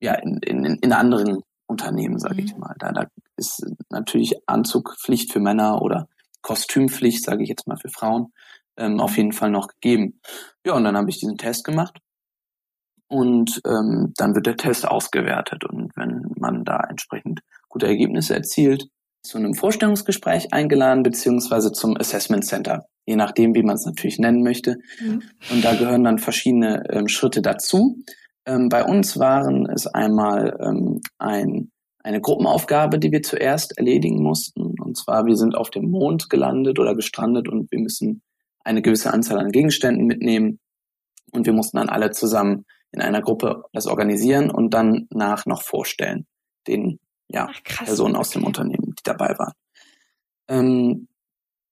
ja 0.00 0.14
in, 0.14 0.38
in, 0.38 0.64
in 0.64 0.92
anderen 0.92 1.42
Unternehmen, 1.66 2.18
sage 2.18 2.34
mhm. 2.34 2.46
ich 2.46 2.56
mal. 2.56 2.74
Da, 2.78 2.92
da 2.92 3.06
ist 3.42 3.64
natürlich 3.90 4.36
Anzugpflicht 4.46 5.32
für 5.32 5.40
Männer 5.40 5.82
oder 5.82 6.08
Kostümpflicht, 6.42 7.24
sage 7.24 7.42
ich 7.42 7.48
jetzt 7.48 7.66
mal 7.66 7.76
für 7.76 7.88
Frauen, 7.88 8.32
ähm, 8.76 9.00
auf 9.00 9.16
jeden 9.16 9.32
Fall 9.32 9.50
noch 9.50 9.68
gegeben. 9.68 10.20
Ja, 10.64 10.74
und 10.74 10.84
dann 10.84 10.96
habe 10.96 11.10
ich 11.10 11.18
diesen 11.18 11.38
Test 11.38 11.64
gemacht 11.64 11.98
und 13.08 13.60
ähm, 13.66 14.12
dann 14.16 14.34
wird 14.34 14.46
der 14.46 14.56
Test 14.56 14.86
ausgewertet 14.86 15.64
und 15.64 15.90
wenn 15.96 16.32
man 16.38 16.64
da 16.64 16.80
entsprechend 16.88 17.40
gute 17.68 17.86
Ergebnisse 17.86 18.34
erzielt, 18.34 18.86
zu 19.22 19.38
einem 19.38 19.54
Vorstellungsgespräch 19.54 20.52
eingeladen 20.52 21.02
beziehungsweise 21.02 21.72
zum 21.72 21.96
Assessment 21.96 22.44
Center, 22.44 22.86
je 23.06 23.16
nachdem, 23.16 23.54
wie 23.54 23.62
man 23.62 23.76
es 23.76 23.86
natürlich 23.86 24.18
nennen 24.18 24.42
möchte. 24.42 24.76
Mhm. 25.00 25.22
Und 25.50 25.64
da 25.64 25.74
gehören 25.74 26.04
dann 26.04 26.18
verschiedene 26.18 26.82
ähm, 26.90 27.08
Schritte 27.08 27.40
dazu. 27.40 27.98
Ähm, 28.46 28.68
bei 28.68 28.84
uns 28.84 29.18
waren 29.18 29.68
es 29.70 29.86
einmal 29.86 30.58
ähm, 30.60 31.00
ein, 31.18 31.70
eine 32.02 32.20
Gruppenaufgabe, 32.20 32.98
die 32.98 33.12
wir 33.12 33.22
zuerst 33.22 33.78
erledigen 33.78 34.22
mussten. 34.22 34.80
Und 34.80 34.96
zwar, 34.96 35.26
wir 35.26 35.36
sind 35.36 35.54
auf 35.56 35.70
dem 35.70 35.90
Mond 35.90 36.30
gelandet 36.30 36.78
oder 36.78 36.94
gestrandet 36.94 37.48
und 37.48 37.70
wir 37.70 37.78
müssen 37.78 38.22
eine 38.64 38.82
gewisse 38.82 39.12
Anzahl 39.12 39.38
an 39.38 39.52
Gegenständen 39.52 40.06
mitnehmen. 40.06 40.60
Und 41.32 41.46
wir 41.46 41.52
mussten 41.52 41.78
dann 41.78 41.88
alle 41.88 42.10
zusammen 42.10 42.66
in 42.90 43.00
einer 43.00 43.22
Gruppe 43.22 43.64
das 43.72 43.86
organisieren 43.86 44.50
und 44.50 44.74
dann 44.74 45.06
nach 45.10 45.46
noch 45.46 45.62
vorstellen, 45.62 46.26
den 46.66 46.98
ja, 47.28 47.48
Ach, 47.50 47.84
Personen 47.84 48.16
aus 48.16 48.30
dem 48.30 48.44
Unternehmen, 48.44 48.94
die 48.98 49.02
dabei 49.02 49.38
waren. 49.38 49.54
Ähm, 50.48 51.08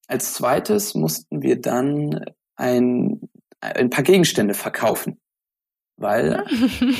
als 0.07 0.35
zweites 0.35 0.95
mussten 0.95 1.43
wir 1.43 1.61
dann 1.61 2.25
ein, 2.57 3.29
ein 3.61 3.91
paar 3.91 4.05
Gegenstände 4.05 4.55
verkaufen 4.55 5.21
weil 6.01 6.45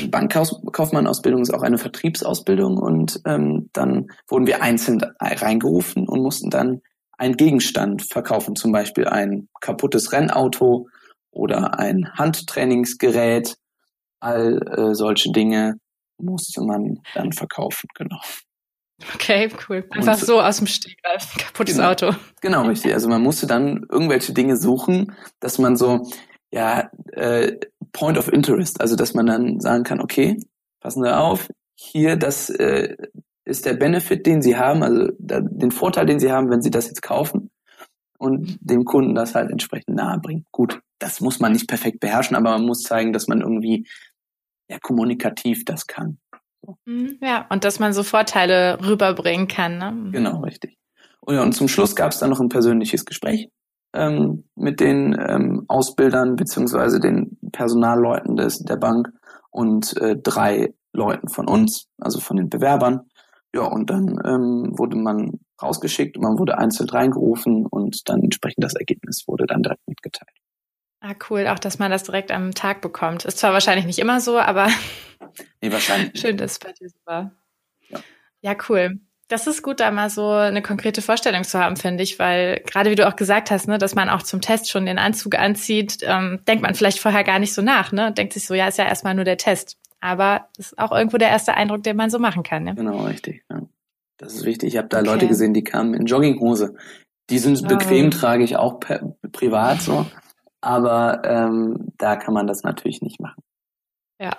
Bankkaufmann-Ausbildung 0.09 1.41
ist 1.41 1.53
auch 1.53 1.63
eine 1.63 1.77
Vertriebsausbildung 1.77 2.77
und 2.77 3.19
ähm, 3.25 3.69
dann 3.73 4.11
wurden 4.27 4.47
wir 4.47 4.61
einzeln 4.61 5.01
reingerufen 5.19 6.07
und 6.07 6.21
mussten 6.21 6.49
dann 6.49 6.81
einen 7.17 7.35
Gegenstand 7.35 8.03
verkaufen, 8.03 8.55
zum 8.55 8.71
Beispiel 8.71 9.07
ein 9.07 9.47
kaputtes 9.59 10.11
Rennauto 10.11 10.87
oder 11.31 11.79
ein 11.79 12.09
Handtrainingsgerät. 12.13 13.55
All 14.19 14.61
äh, 14.77 14.95
solche 14.95 15.31
Dinge 15.31 15.77
musste 16.17 16.61
man 16.61 16.99
dann 17.15 17.31
verkaufen, 17.31 17.87
genau. 17.95 18.19
Okay, 19.15 19.49
cool. 19.67 19.83
Einfach 19.89 20.13
und, 20.13 20.25
so 20.25 20.39
aus 20.39 20.57
dem 20.57 20.67
Stegreif, 20.67 21.35
kaputtes 21.37 21.75
genau, 21.75 21.89
Auto. 21.89 22.11
Genau, 22.41 22.67
richtig. 22.67 22.93
Also 22.93 23.09
man 23.09 23.23
musste 23.23 23.47
dann 23.47 23.83
irgendwelche 23.89 24.33
Dinge 24.33 24.57
suchen, 24.57 25.15
dass 25.39 25.57
man 25.57 25.75
so, 25.75 26.07
ja, 26.51 26.91
äh, 27.13 27.57
Point 27.93 28.17
of 28.17 28.31
Interest, 28.31 28.79
also 28.81 28.95
dass 28.95 29.13
man 29.13 29.25
dann 29.25 29.59
sagen 29.59 29.83
kann, 29.83 30.01
okay, 30.01 30.37
passen 30.79 31.03
Sie 31.03 31.15
auf, 31.15 31.49
hier, 31.75 32.15
das 32.15 32.49
äh, 32.49 32.95
ist 33.45 33.65
der 33.65 33.73
Benefit, 33.73 34.25
den 34.25 34.41
Sie 34.41 34.55
haben, 34.55 34.83
also 34.83 35.09
da, 35.19 35.41
den 35.41 35.71
Vorteil, 35.71 36.05
den 36.05 36.19
Sie 36.19 36.31
haben, 36.31 36.49
wenn 36.49 36.61
Sie 36.61 36.71
das 36.71 36.87
jetzt 36.87 37.01
kaufen 37.01 37.49
und 38.17 38.57
dem 38.61 38.85
Kunden 38.85 39.15
das 39.15 39.35
halt 39.35 39.51
entsprechend 39.51 39.95
nahebringen. 39.95 40.45
Gut, 40.51 40.79
das 40.99 41.21
muss 41.21 41.39
man 41.39 41.53
nicht 41.53 41.67
perfekt 41.67 41.99
beherrschen, 41.99 42.35
aber 42.35 42.51
man 42.51 42.65
muss 42.65 42.83
zeigen, 42.83 43.13
dass 43.13 43.27
man 43.27 43.41
irgendwie 43.41 43.87
ja, 44.69 44.77
kommunikativ 44.79 45.65
das 45.65 45.87
kann. 45.87 46.19
So. 46.61 46.77
Mhm, 46.85 47.17
ja, 47.21 47.47
und 47.49 47.63
dass 47.63 47.79
man 47.79 47.93
so 47.93 48.03
Vorteile 48.03 48.79
rüberbringen 48.85 49.47
kann. 49.47 49.77
Ne? 49.79 50.11
Genau, 50.11 50.41
richtig. 50.41 50.77
Und, 51.21 51.35
ja, 51.35 51.41
und 51.41 51.53
zum 51.53 51.67
Schluss 51.67 51.95
gab 51.95 52.11
es 52.11 52.19
dann 52.19 52.29
noch 52.29 52.39
ein 52.39 52.49
persönliches 52.49 53.05
Gespräch 53.05 53.49
ähm, 53.93 54.45
mit 54.55 54.79
den 54.79 55.17
ähm, 55.19 55.65
Ausbildern 55.67 56.35
beziehungsweise 56.35 56.99
den 56.99 57.37
Personalleuten 57.51 58.35
des, 58.35 58.59
der 58.59 58.77
Bank 58.77 59.11
und 59.49 59.97
äh, 59.97 60.15
drei 60.17 60.73
Leuten 60.93 61.29
von 61.29 61.47
uns, 61.47 61.87
also 61.97 62.19
von 62.19 62.37
den 62.37 62.49
Bewerbern. 62.49 63.01
Ja, 63.53 63.63
und 63.63 63.89
dann 63.89 64.17
ähm, 64.23 64.77
wurde 64.77 64.95
man 64.95 65.39
rausgeschickt, 65.61 66.17
man 66.17 66.39
wurde 66.39 66.57
einzeln 66.57 66.89
reingerufen 66.89 67.65
und 67.65 68.09
dann 68.09 68.23
entsprechend 68.23 68.63
das 68.63 68.75
Ergebnis 68.75 69.25
wurde 69.27 69.45
dann 69.45 69.61
direkt 69.61 69.85
mitgeteilt. 69.87 70.31
Ah, 71.01 71.15
cool, 71.29 71.47
auch 71.47 71.59
dass 71.59 71.79
man 71.79 71.91
das 71.91 72.03
direkt 72.03 72.31
am 72.31 72.53
Tag 72.53 72.81
bekommt. 72.81 73.25
Ist 73.25 73.39
zwar 73.39 73.53
wahrscheinlich 73.53 73.85
nicht 73.85 73.99
immer 73.99 74.21
so, 74.21 74.39
aber 74.39 74.67
nee, 75.61 75.71
wahrscheinlich. 75.71 76.11
schön, 76.21 76.37
dass 76.37 76.53
es 76.53 76.59
bei 76.59 76.71
dir 76.71 76.89
so 76.89 76.97
war. 77.05 77.31
Ja. 77.89 77.99
ja, 78.41 78.55
cool. 78.69 78.99
Das 79.31 79.47
ist 79.47 79.63
gut, 79.63 79.79
da 79.79 79.91
mal 79.91 80.09
so 80.09 80.29
eine 80.29 80.61
konkrete 80.61 81.01
Vorstellung 81.01 81.45
zu 81.45 81.57
haben, 81.57 81.77
finde 81.77 82.03
ich, 82.03 82.19
weil 82.19 82.59
gerade 82.65 82.91
wie 82.91 82.95
du 82.95 83.07
auch 83.07 83.15
gesagt 83.15 83.49
hast, 83.49 83.65
ne, 83.65 83.77
dass 83.77 83.95
man 83.95 84.09
auch 84.09 84.23
zum 84.23 84.41
Test 84.41 84.69
schon 84.69 84.85
den 84.85 84.97
Anzug 84.97 85.35
anzieht, 85.39 85.99
ähm, 86.01 86.41
denkt 86.49 86.61
man 86.61 86.75
vielleicht 86.75 86.99
vorher 86.99 87.23
gar 87.23 87.39
nicht 87.39 87.53
so 87.53 87.61
nach, 87.61 87.93
ne? 87.93 88.11
Denkt 88.11 88.33
sich 88.33 88.45
so, 88.45 88.53
ja, 88.53 88.67
ist 88.67 88.77
ja 88.77 88.83
erstmal 88.83 89.15
nur 89.15 89.23
der 89.23 89.37
Test. 89.37 89.77
Aber 90.01 90.49
das 90.57 90.73
ist 90.73 90.79
auch 90.79 90.91
irgendwo 90.91 91.17
der 91.17 91.29
erste 91.29 91.53
Eindruck, 91.53 91.81
den 91.83 91.95
man 91.95 92.09
so 92.09 92.19
machen 92.19 92.43
kann. 92.43 92.65
Ne? 92.65 92.75
Genau, 92.75 93.05
richtig. 93.05 93.45
Ja. 93.49 93.61
Das 94.17 94.33
ist 94.33 94.43
wichtig. 94.43 94.73
Ich 94.73 94.77
habe 94.77 94.89
da 94.89 94.99
okay. 94.99 95.07
Leute 95.07 95.27
gesehen, 95.29 95.53
die 95.53 95.63
kamen 95.63 95.93
in 95.93 96.07
Jogginghose. 96.07 96.75
Die 97.29 97.39
sind 97.39 97.63
oh. 97.63 97.67
bequem, 97.67 98.11
trage 98.11 98.43
ich 98.43 98.57
auch 98.57 98.81
privat 99.31 99.81
so. 99.81 100.05
Aber 100.59 101.21
ähm, 101.23 101.93
da 101.97 102.17
kann 102.17 102.33
man 102.33 102.47
das 102.47 102.63
natürlich 102.63 103.01
nicht 103.01 103.21
machen. 103.21 103.41
Ja. 104.19 104.37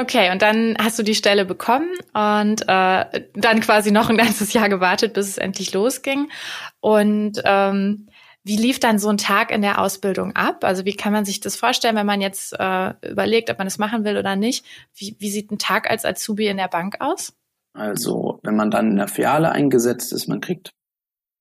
Okay, 0.00 0.30
und 0.30 0.42
dann 0.42 0.76
hast 0.80 0.96
du 1.00 1.02
die 1.02 1.16
Stelle 1.16 1.44
bekommen 1.44 1.92
und 2.14 2.62
äh, 2.68 3.24
dann 3.34 3.60
quasi 3.60 3.90
noch 3.90 4.08
ein 4.08 4.16
ganzes 4.16 4.52
Jahr 4.52 4.68
gewartet, 4.68 5.12
bis 5.12 5.26
es 5.26 5.38
endlich 5.38 5.72
losging. 5.74 6.30
Und 6.78 7.42
ähm, 7.44 8.06
wie 8.44 8.56
lief 8.56 8.78
dann 8.78 9.00
so 9.00 9.08
ein 9.08 9.18
Tag 9.18 9.50
in 9.50 9.60
der 9.60 9.80
Ausbildung 9.80 10.36
ab? 10.36 10.62
Also 10.62 10.84
wie 10.84 10.94
kann 10.94 11.12
man 11.12 11.24
sich 11.24 11.40
das 11.40 11.56
vorstellen, 11.56 11.96
wenn 11.96 12.06
man 12.06 12.20
jetzt 12.20 12.54
äh, 12.56 12.94
überlegt, 13.10 13.50
ob 13.50 13.58
man 13.58 13.66
das 13.66 13.78
machen 13.78 14.04
will 14.04 14.16
oder 14.16 14.36
nicht? 14.36 14.64
Wie, 14.94 15.16
wie 15.18 15.30
sieht 15.30 15.50
ein 15.50 15.58
Tag 15.58 15.90
als 15.90 16.04
Azubi 16.04 16.46
in 16.46 16.58
der 16.58 16.68
Bank 16.68 17.00
aus? 17.00 17.32
Also 17.72 18.38
wenn 18.44 18.54
man 18.54 18.70
dann 18.70 18.92
in 18.92 18.96
der 18.98 19.08
Filiale 19.08 19.50
eingesetzt 19.50 20.12
ist, 20.12 20.28
man 20.28 20.40
kriegt 20.40 20.74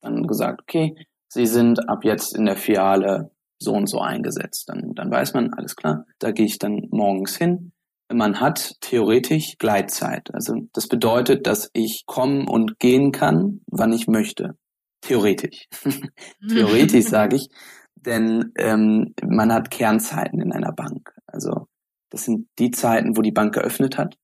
dann 0.01 0.25
gesagt, 0.25 0.61
okay, 0.63 0.95
Sie 1.29 1.45
sind 1.45 1.87
ab 1.89 2.03
jetzt 2.03 2.35
in 2.35 2.45
der 2.45 2.55
Filiale 2.55 3.29
so 3.59 3.73
und 3.73 3.87
so 3.87 3.99
eingesetzt. 3.99 4.69
Dann, 4.69 4.95
dann 4.95 5.11
weiß 5.11 5.35
man, 5.35 5.53
alles 5.53 5.75
klar, 5.75 6.05
da 6.17 6.31
gehe 6.31 6.45
ich 6.45 6.57
dann 6.57 6.87
morgens 6.89 7.37
hin, 7.37 7.71
man 8.11 8.39
hat 8.39 8.75
theoretisch 8.81 9.57
Gleitzeit. 9.57 10.33
Also 10.33 10.55
das 10.73 10.87
bedeutet, 10.87 11.47
dass 11.47 11.69
ich 11.73 12.03
kommen 12.05 12.47
und 12.47 12.79
gehen 12.79 13.11
kann, 13.11 13.61
wann 13.67 13.93
ich 13.93 14.07
möchte. 14.07 14.57
Theoretisch. 15.01 15.67
theoretisch 16.47 17.05
sage 17.05 17.35
ich, 17.37 17.49
denn 17.95 18.51
ähm, 18.57 19.13
man 19.23 19.53
hat 19.53 19.71
Kernzeiten 19.71 20.41
in 20.41 20.51
einer 20.51 20.71
Bank. 20.71 21.13
Also 21.27 21.67
das 22.09 22.23
sind 22.23 22.47
die 22.57 22.71
Zeiten, 22.71 23.17
wo 23.17 23.21
die 23.21 23.31
Bank 23.31 23.53
geöffnet 23.53 23.97
hat 23.97 24.15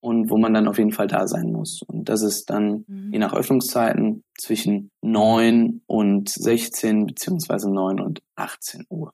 und 0.00 0.30
wo 0.30 0.38
man 0.38 0.54
dann 0.54 0.68
auf 0.68 0.78
jeden 0.78 0.92
Fall 0.92 1.08
da 1.08 1.26
sein 1.26 1.52
muss. 1.52 1.82
Und 1.82 2.08
das 2.08 2.22
ist 2.22 2.50
dann 2.50 2.84
mhm. 2.86 3.12
je 3.12 3.18
nach 3.18 3.34
Öffnungszeiten 3.34 4.24
zwischen 4.38 4.90
neun 5.02 5.82
und 5.86 6.28
16 6.30 7.06
beziehungsweise 7.06 7.70
neun 7.70 8.00
und 8.00 8.20
18 8.36 8.86
Uhr. 8.88 9.12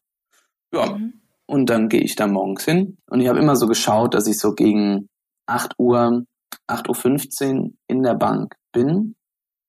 Ja, 0.72 0.96
mhm. 0.96 1.23
Und 1.46 1.68
dann 1.70 1.88
gehe 1.88 2.00
ich 2.00 2.16
da 2.16 2.26
morgens 2.26 2.64
hin. 2.64 2.96
Und 3.10 3.20
ich 3.20 3.28
habe 3.28 3.38
immer 3.38 3.56
so 3.56 3.66
geschaut, 3.66 4.14
dass 4.14 4.26
ich 4.26 4.38
so 4.38 4.54
gegen 4.54 5.08
8 5.46 5.74
Uhr, 5.78 6.24
8.15 6.68 7.58
Uhr 7.58 7.70
in 7.86 8.02
der 8.02 8.14
Bank 8.14 8.54
bin. 8.72 9.14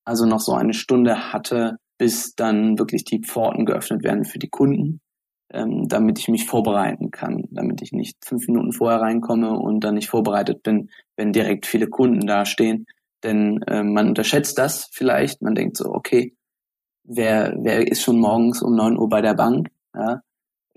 Also 0.06 0.26
noch 0.26 0.40
so 0.40 0.54
eine 0.54 0.74
Stunde 0.74 1.34
hatte, 1.34 1.78
bis 1.98 2.36
dann 2.36 2.78
wirklich 2.78 3.04
die 3.04 3.22
Pforten 3.22 3.66
geöffnet 3.66 4.04
werden 4.04 4.26
für 4.26 4.40
die 4.40 4.50
Kunden, 4.50 5.02
ähm, 5.52 5.88
damit 5.88 6.20
ich 6.20 6.28
mich 6.28 6.46
vorbereiten 6.46 7.12
kann, 7.12 7.44
damit 7.50 7.82
ich 7.82 7.92
nicht 7.92 8.18
fünf 8.24 8.48
Minuten 8.48 8.72
vorher 8.72 9.02
reinkomme 9.02 9.52
und 9.52 9.84
dann 9.84 9.96
nicht 9.96 10.10
vorbereitet 10.10 10.64
bin, 10.64 10.90
wenn 11.18 11.34
direkt 11.34 11.66
viele 11.66 11.88
Kunden 11.88 12.28
dastehen. 12.28 12.86
Denn 13.24 13.62
äh, 13.64 13.84
man 13.84 14.10
unterschätzt 14.10 14.58
das 14.58 14.90
vielleicht. 14.92 15.42
Man 15.42 15.56
denkt 15.56 15.78
so, 15.78 15.86
okay, 15.86 16.36
wer, 17.04 17.56
wer 17.60 17.88
ist 17.88 18.02
schon 18.02 18.20
morgens 18.20 18.62
um 18.62 18.76
9 18.76 18.98
Uhr 18.98 19.10
bei 19.10 19.22
der 19.22 19.34
Bank? 19.34 19.70
Ja, 19.96 20.22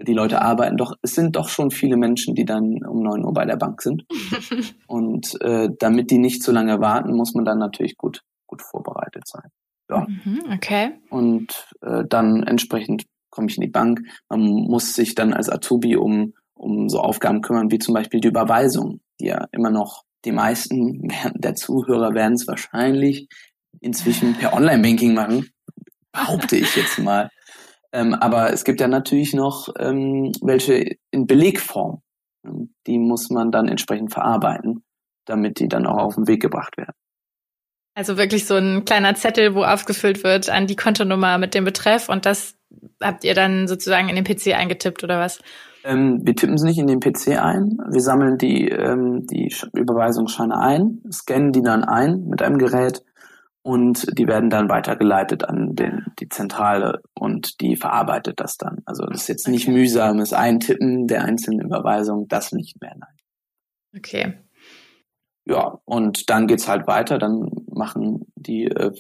die 0.00 0.14
Leute 0.14 0.43
arbeiten 0.43 0.76
doch, 0.76 0.95
es 1.02 1.14
sind 1.14 1.37
doch 1.37 1.49
schon 1.49 1.71
viele 1.71 1.97
Menschen, 1.97 2.35
die 2.35 2.45
dann 2.45 2.85
um 2.85 3.02
neun 3.02 3.25
Uhr 3.25 3.33
bei 3.33 3.45
der 3.45 3.57
Bank 3.57 3.83
sind. 3.83 4.05
und 4.87 5.40
äh, 5.40 5.69
damit 5.78 6.11
die 6.11 6.19
nicht 6.19 6.43
zu 6.43 6.52
lange 6.52 6.81
warten, 6.81 7.14
muss 7.14 7.35
man 7.35 7.45
dann 7.45 7.59
natürlich 7.59 7.97
gut, 7.97 8.23
gut 8.47 8.62
vorbereitet 8.62 9.26
sein. 9.26 9.50
Ja. 9.90 10.07
Mhm, 10.07 10.43
okay. 10.52 10.93
Und 11.11 11.69
äh, 11.81 12.05
dann 12.09 12.43
entsprechend 12.45 13.07
komme 13.31 13.49
ich 13.49 13.57
in 13.57 13.62
die 13.62 13.69
Bank. 13.69 14.00
Man 14.28 14.40
muss 14.40 14.95
sich 14.95 15.14
dann 15.14 15.33
als 15.33 15.50
Azubi 15.50 15.97
um, 15.97 16.35
um 16.55 16.88
so 16.88 17.00
Aufgaben 17.00 17.40
kümmern, 17.40 17.71
wie 17.71 17.78
zum 17.78 17.95
Beispiel 17.95 18.21
die 18.21 18.28
Überweisung, 18.28 19.00
die 19.21 19.26
ja 19.26 19.47
immer 19.52 19.71
noch 19.71 20.05
die 20.25 20.33
meisten 20.33 21.09
der 21.35 21.55
Zuhörer 21.55 22.14
werden 22.14 22.35
es 22.35 22.47
wahrscheinlich 22.47 23.28
inzwischen 23.81 24.35
per 24.35 24.55
Online-Banking 24.55 25.14
machen, 25.14 25.50
behaupte 26.12 26.57
ich 26.57 26.75
jetzt 26.76 26.99
mal. 26.99 27.31
Ähm, 27.92 28.14
aber 28.14 28.52
es 28.52 28.64
gibt 28.64 28.80
ja 28.80 28.88
natürlich 28.88 29.35
noch 29.35 29.68
ähm, 29.78 30.33
welche 30.42 30.97
in 31.11 31.26
Belegform. 31.26 32.02
Ähm, 32.45 32.75
die 32.87 32.99
muss 32.99 33.30
man 33.30 33.50
dann 33.50 33.68
entsprechend 33.68 34.12
verarbeiten, 34.12 34.85
damit 35.26 35.59
die 35.59 35.68
dann 35.68 35.87
auch 35.87 35.99
auf 35.99 36.14
den 36.14 36.28
Weg 36.28 36.42
gebracht 36.42 36.76
werden. 36.76 36.95
Also 37.95 38.16
wirklich 38.16 38.47
so 38.47 38.54
ein 38.54 38.85
kleiner 38.85 39.14
Zettel, 39.14 39.54
wo 39.54 39.64
aufgefüllt 39.64 40.23
wird 40.23 40.50
an 40.50 40.66
die 40.66 40.76
Kontonummer 40.76 41.38
mit 41.38 41.54
dem 41.54 41.64
Betreff 41.64 42.09
und 42.09 42.26
das 42.26 42.54
habt 43.02 43.25
ihr 43.25 43.35
dann 43.35 43.66
sozusagen 43.66 44.09
in 44.09 44.16
den 44.16 44.25
PC 44.25 44.54
eingetippt 44.54 45.02
oder 45.02 45.18
was? 45.18 45.40
Ähm, 45.85 46.21
wir 46.25 46.37
tippen 46.37 46.59
sie 46.59 46.66
nicht 46.66 46.78
in 46.78 46.87
den 46.87 47.00
PC 47.00 47.40
ein. 47.40 47.78
Wir 47.90 48.00
sammeln 48.00 48.37
die, 48.38 48.68
ähm, 48.68 49.26
die 49.26 49.52
Überweisungsscheine 49.75 50.59
ein, 50.59 51.02
scannen 51.11 51.52
die 51.52 51.62
dann 51.62 51.85
ein 51.85 52.26
mit 52.28 52.42
einem 52.42 52.59
Gerät 52.59 53.04
und 53.68 54.18
die 54.18 54.26
werden 54.26 54.48
dann 54.48 54.70
weitergeleitet 54.70 55.44
an 55.44 55.76
den, 55.76 56.06
die 56.18 56.30
Zentrale 56.30 57.02
und 57.12 57.60
die 57.60 57.76
verarbeitet 57.76 58.40
das 58.40 58.56
dann. 58.56 58.78
Also 58.87 59.04
das 59.04 59.20
ist 59.20 59.28
jetzt 59.28 59.46
okay. 59.46 59.50
nicht 59.50 59.68
mühsames 59.68 60.32
Eintippen 60.32 61.06
der 61.06 61.22
einzelnen 61.25 61.66
Überweisung, 61.66 62.28
das 62.28 62.52
nicht 62.52 62.80
mehr, 62.80 62.94
nein. 62.98 63.14
Okay. 63.94 64.38
Ja, 65.44 65.78
und 65.84 66.30
dann 66.30 66.46
geht's 66.46 66.66
halt 66.66 66.87
weiter, 66.87 67.18
dann 67.18 67.50
machen 67.70 68.25
die, 68.37 68.64
äh, 68.64 68.90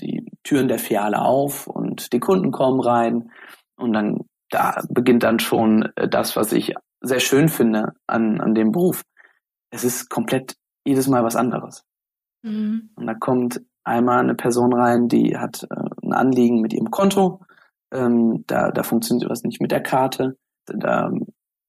die 0.00 0.24
Türen 0.42 0.68
der 0.68 0.78
Filiale 0.78 1.20
auf 1.20 1.66
und 1.66 2.14
die 2.14 2.20
Kunden 2.20 2.50
kommen 2.50 2.80
rein 2.80 3.30
und 3.76 3.92
dann 3.92 4.20
da 4.48 4.80
beginnt 4.88 5.22
dann 5.22 5.38
schon 5.38 5.92
äh, 5.96 6.08
das, 6.08 6.34
was 6.34 6.54
ich 6.54 6.72
sehr 7.02 7.20
schön 7.20 7.50
finde 7.50 7.92
an, 8.06 8.40
an 8.40 8.54
dem 8.54 8.72
Beruf. 8.72 9.02
Es 9.68 9.84
ist 9.84 10.08
komplett 10.08 10.56
jedes 10.86 11.08
Mal 11.08 11.24
was 11.24 11.36
anderes. 11.36 11.84
Mhm. 12.40 12.88
Und 12.94 13.06
da 13.06 13.12
kommt 13.12 13.60
einmal 13.84 14.20
eine 14.20 14.34
Person 14.34 14.72
rein, 14.72 15.08
die 15.08 15.36
hat 15.36 15.66
äh, 15.70 16.06
ein 16.06 16.12
Anliegen 16.12 16.60
mit 16.60 16.72
ihrem 16.72 16.90
Konto. 16.90 17.40
Ähm, 17.92 18.44
da, 18.46 18.70
da 18.70 18.82
funktioniert 18.82 19.30
was 19.30 19.44
nicht 19.44 19.60
mit 19.60 19.70
der 19.70 19.82
Karte. 19.82 20.36
Da 20.66 21.12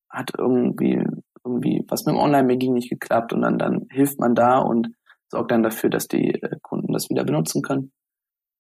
hat 0.10 0.32
irgendwie 0.38 1.04
irgendwie 1.46 1.86
was 1.88 2.06
mit 2.06 2.16
dem 2.16 2.22
Online-Banking 2.22 2.74
nicht 2.74 2.90
geklappt 2.90 3.32
und 3.32 3.42
dann, 3.42 3.58
dann 3.58 3.88
hilft 3.92 4.20
man 4.20 4.34
da 4.34 4.58
und 4.58 4.90
sorgt 5.30 5.52
dann 5.52 5.64
dafür, 5.64 5.90
dass 5.90 6.08
die 6.08 6.34
äh, 6.34 6.58
Kunden 6.62 6.92
das 6.92 7.10
wieder 7.10 7.24
benutzen 7.24 7.62
können. 7.62 7.92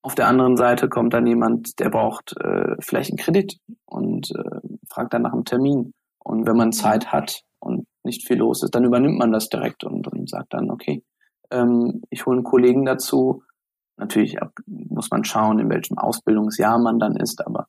Auf 0.03 0.13
der 0.13 0.27
anderen 0.27 0.55
Seite 0.55 0.87
kommt 0.87 1.13
dann 1.15 1.25
jemand, 1.25 1.79
der 1.79 1.89
braucht 1.89 2.35
äh, 2.39 2.75
vielleicht 2.79 3.09
einen 3.09 3.17
Kredit 3.17 3.57
und 3.85 4.29
äh, 4.31 4.59
fragt 4.87 5.13
dann 5.13 5.23
nach 5.23 5.33
einem 5.33 5.45
Termin. 5.45 5.93
Und 6.19 6.45
wenn 6.47 6.55
man 6.55 6.71
Zeit 6.71 7.11
hat 7.11 7.41
und 7.59 7.87
nicht 8.03 8.27
viel 8.27 8.37
los 8.37 8.61
ist, 8.61 8.75
dann 8.75 8.83
übernimmt 8.83 9.17
man 9.17 9.31
das 9.31 9.49
direkt 9.49 9.83
und, 9.83 10.07
und 10.07 10.29
sagt 10.29 10.53
dann, 10.53 10.69
okay, 10.69 11.03
ähm, 11.51 12.03
ich 12.11 12.25
hole 12.25 12.37
einen 12.37 12.43
Kollegen 12.43 12.85
dazu. 12.85 13.43
Natürlich 13.97 14.37
muss 14.65 15.09
man 15.09 15.23
schauen, 15.23 15.59
in 15.59 15.69
welchem 15.69 15.97
Ausbildungsjahr 15.97 16.77
man 16.79 16.99
dann 16.99 17.15
ist, 17.15 17.45
aber 17.45 17.67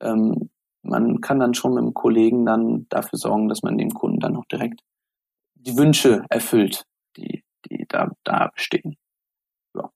ähm, 0.00 0.50
man 0.82 1.20
kann 1.20 1.40
dann 1.40 1.54
schon 1.54 1.74
mit 1.74 1.82
dem 1.82 1.94
Kollegen 1.94 2.44
dann 2.44 2.86
dafür 2.88 3.18
sorgen, 3.18 3.48
dass 3.48 3.62
man 3.62 3.78
dem 3.78 3.90
Kunden 3.90 4.20
dann 4.20 4.36
auch 4.36 4.44
direkt 4.44 4.80
die 5.54 5.76
Wünsche 5.76 6.24
erfüllt, 6.28 6.84
die, 7.16 7.42
die 7.66 7.86
da, 7.88 8.10
da 8.22 8.50
bestehen. 8.54 8.96
Ja. 9.74 9.90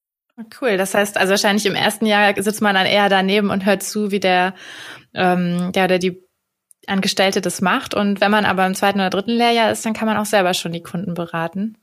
Cool. 0.60 0.76
Das 0.76 0.94
heißt, 0.94 1.18
also 1.18 1.30
wahrscheinlich 1.32 1.66
im 1.66 1.74
ersten 1.74 2.06
Jahr 2.06 2.34
sitzt 2.42 2.62
man 2.62 2.74
dann 2.74 2.86
eher 2.86 3.08
daneben 3.08 3.50
und 3.50 3.66
hört 3.66 3.82
zu, 3.82 4.10
wie 4.10 4.20
der, 4.20 4.54
ähm, 5.14 5.72
der 5.72 5.84
oder 5.84 5.98
die 5.98 6.26
Angestellte 6.86 7.40
das 7.40 7.60
macht. 7.60 7.94
Und 7.94 8.20
wenn 8.20 8.30
man 8.30 8.46
aber 8.46 8.66
im 8.66 8.74
zweiten 8.74 8.98
oder 8.98 9.10
dritten 9.10 9.32
Lehrjahr 9.32 9.70
ist, 9.70 9.84
dann 9.84 9.92
kann 9.92 10.08
man 10.08 10.16
auch 10.16 10.26
selber 10.26 10.54
schon 10.54 10.72
die 10.72 10.82
Kunden 10.82 11.14
beraten. 11.14 11.76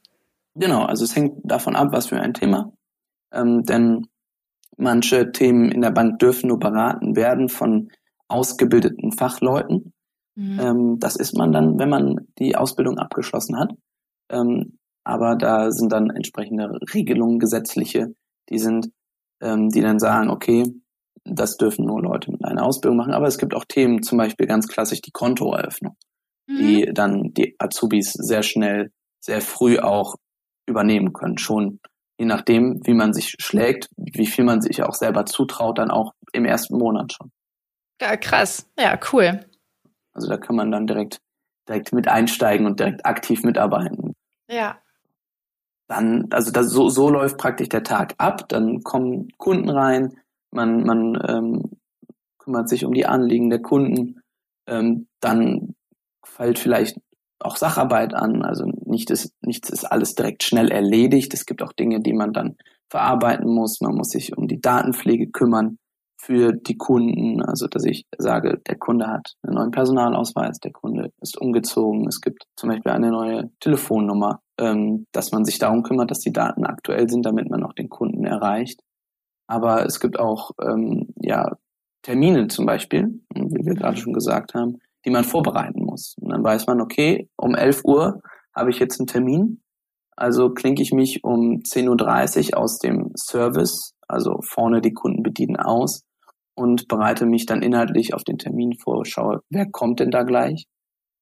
Genau, 0.56 0.84
also 0.84 1.04
es 1.04 1.16
hängt 1.16 1.40
davon 1.44 1.76
ab, 1.76 1.90
was 1.92 2.08
für 2.08 2.20
ein 2.20 2.34
Thema. 2.34 2.72
Ähm, 3.36 3.64
denn 3.64 4.08
manche 4.78 5.32
Themen 5.32 5.72
in 5.72 5.82
der 5.82 5.92
Bank 5.92 6.20
dürfen 6.20 6.48
nur 6.48 6.60
beraten 6.60 7.16
werden 7.16 7.50
von 7.50 7.90
ausgebildeten 8.28 9.12
Fachleuten. 9.12 9.94
Mhm. 10.36 10.60
Ähm, 10.60 11.00
das 11.00 11.16
ist 11.16 11.38
man 11.38 11.52
dann, 11.52 11.80
wenn 11.80 11.90
man 11.90 12.28
die 12.40 12.56
Ausbildung 12.56 12.98
abgeschlossen 12.98 13.58
hat. 13.58 13.74
Ähm, 14.30 14.78
aber 15.04 15.36
da 15.36 15.72
sind 15.72 15.92
dann 15.92 16.10
entsprechende 16.10 16.80
Regelungen 16.94 17.40
gesetzliche, 17.40 18.16
die 18.50 18.58
sind, 18.58 18.90
ähm, 19.42 19.70
die 19.70 19.82
dann 19.82 20.00
sagen, 20.00 20.30
okay, 20.30 20.64
das 21.24 21.58
dürfen 21.58 21.86
nur 21.86 22.02
Leute 22.02 22.32
mit 22.32 22.44
einer 22.44 22.64
Ausbildung 22.64 22.98
machen. 22.98 23.14
Aber 23.14 23.28
es 23.28 23.38
gibt 23.38 23.56
auch 23.56 23.66
Themen, 23.66 24.04
zum 24.04 24.18
Beispiel 24.18 24.48
ganz 24.48 24.68
klassisch 24.68 25.02
die 25.02 25.12
Kontoeröffnung, 25.12 25.96
mhm. 26.48 26.58
die 26.58 26.92
dann 26.94 27.34
die 27.34 27.56
Azubis 27.60 28.14
sehr 28.14 28.44
schnell, 28.44 28.92
sehr 29.20 29.42
früh 29.42 29.80
auch 29.80 30.16
übernehmen 30.68 31.14
können. 31.14 31.38
Schon 31.38 31.80
je 32.18 32.26
nachdem, 32.26 32.86
wie 32.86 32.94
man 32.94 33.14
sich 33.14 33.36
schlägt, 33.40 33.90
wie 33.98 34.28
viel 34.28 34.46
man 34.46 34.62
sich 34.62 34.84
auch 34.84 34.94
selber 34.94 35.26
zutraut, 35.26 35.78
dann 35.78 35.92
auch 35.92 36.14
im 36.32 36.46
ersten 36.46 36.78
Monat 36.78 37.14
schon. 37.14 37.32
Ja, 38.02 38.18
krass. 38.18 38.70
Ja, 38.78 38.98
cool. 39.12 39.46
Also 40.14 40.30
da 40.30 40.38
kann 40.38 40.56
man 40.56 40.72
dann 40.72 40.88
direkt, 40.88 41.20
direkt 41.68 41.94
mit 41.94 42.08
einsteigen 42.08 42.66
und 42.66 42.80
direkt 42.80 43.06
aktiv 43.06 43.44
mitarbeiten. 43.44 44.16
Ja. 44.50 44.80
Dann, 45.88 46.28
also 46.32 46.52
das, 46.52 46.70
so, 46.70 46.90
so 46.90 47.10
läuft 47.10 47.38
praktisch 47.38 47.70
der 47.70 47.84
Tag 47.84 48.16
ab. 48.18 48.48
Dann 48.50 48.82
kommen 48.84 49.30
Kunden 49.38 49.70
rein, 49.70 50.18
man, 50.52 50.84
man 50.84 51.22
ähm, 51.28 51.78
kümmert 52.40 52.70
sich 52.70 52.86
um 52.86 52.94
die 52.94 53.06
Anliegen 53.06 53.50
der 53.50 53.62
Kunden. 53.62 54.22
Ähm, 54.68 55.08
dann 55.20 55.76
fällt 56.24 56.60
vielleicht 56.60 56.98
auch 57.40 57.58
Sacharbeit 57.58 58.14
an. 58.14 58.42
Also 58.42 58.66
nicht 58.96 59.12
ist, 59.12 59.34
nichts 59.42 59.70
ist 59.70 59.84
alles 59.84 60.16
direkt 60.16 60.44
schnell 60.44 60.72
erledigt. 60.72 61.34
Es 61.34 61.46
gibt 61.46 61.62
auch 61.62 61.74
Dinge, 61.74 62.00
die 62.00 62.14
man 62.14 62.32
dann 62.32 62.56
verarbeiten 62.90 63.54
muss. 63.54 63.82
Man 63.82 63.96
muss 63.96 64.10
sich 64.10 64.38
um 64.38 64.48
die 64.48 64.62
Datenpflege 64.62 65.30
kümmern 65.32 65.78
für 66.18 66.54
die 66.54 66.78
Kunden. 66.78 67.42
Also 67.42 67.68
dass 67.68 67.84
ich 67.84 68.06
sage, 68.18 68.62
der 68.66 68.78
Kunde 68.78 69.08
hat 69.08 69.34
einen 69.44 69.56
neuen 69.56 69.72
Personalausweis, 69.72 70.60
der 70.60 70.72
Kunde 70.72 71.12
ist 71.22 71.38
umgezogen. 71.38 72.08
Es 72.08 72.22
gibt 72.22 72.44
zum 72.56 72.70
Beispiel 72.70 72.94
eine 72.94 73.12
neue 73.12 73.52
Telefonnummer, 73.60 74.40
ähm, 74.58 75.06
dass 75.12 75.32
man 75.32 75.44
sich 75.44 75.60
darum 75.60 75.84
kümmert, 75.84 76.10
dass 76.10 76.20
die 76.20 76.34
Daten 76.34 76.66
aktuell 76.66 77.10
sind, 77.10 77.26
damit 77.26 77.50
man 77.50 77.64
auch 77.64 77.74
den 77.74 77.90
Kunden 77.90 78.24
erreicht. 78.24 78.80
Aber 79.48 79.86
es 79.86 80.00
gibt 80.00 80.18
auch 80.18 80.52
ähm, 80.62 81.14
ja, 81.18 81.58
Termine 82.02 82.48
zum 82.48 82.66
Beispiel, 82.66 83.20
wie 83.34 83.66
wir 83.66 83.76
gerade 83.76 83.98
schon 83.98 84.14
gesagt 84.14 84.54
haben, 84.54 84.80
die 85.06 85.12
man 85.12 85.24
vorbereiten 85.24 85.84
muss. 85.84 86.16
Und 86.20 86.32
dann 86.32 86.44
weiß 86.44 86.66
man, 86.66 86.82
okay, 86.82 87.30
um 87.36 87.56
11 87.56 87.84
Uhr 87.84 88.22
habe 88.56 88.70
ich 88.70 88.80
jetzt 88.80 89.00
einen 89.00 89.08
Termin. 89.08 89.62
Also 90.16 90.50
klinke 90.50 90.82
ich 90.82 90.92
mich 90.92 91.24
um 91.24 91.60
10.30 91.60 92.54
Uhr 92.54 92.60
aus 92.60 92.80
dem 92.80 93.12
Service, 93.18 93.94
also 94.08 94.40
vorne 94.42 94.82
die 94.82 94.94
Kunden 94.94 95.24
bedienen, 95.24 95.58
aus 95.58 96.04
und 96.56 96.88
bereite 96.88 97.26
mich 97.26 97.46
dann 97.46 97.62
inhaltlich 97.62 98.14
auf 98.14 98.24
den 98.24 98.38
Termin 98.38 98.78
vor, 98.82 99.06
schaue, 99.06 99.42
wer 99.50 99.70
kommt 99.70 100.00
denn 100.00 100.12
da 100.12 100.24
gleich, 100.24 100.68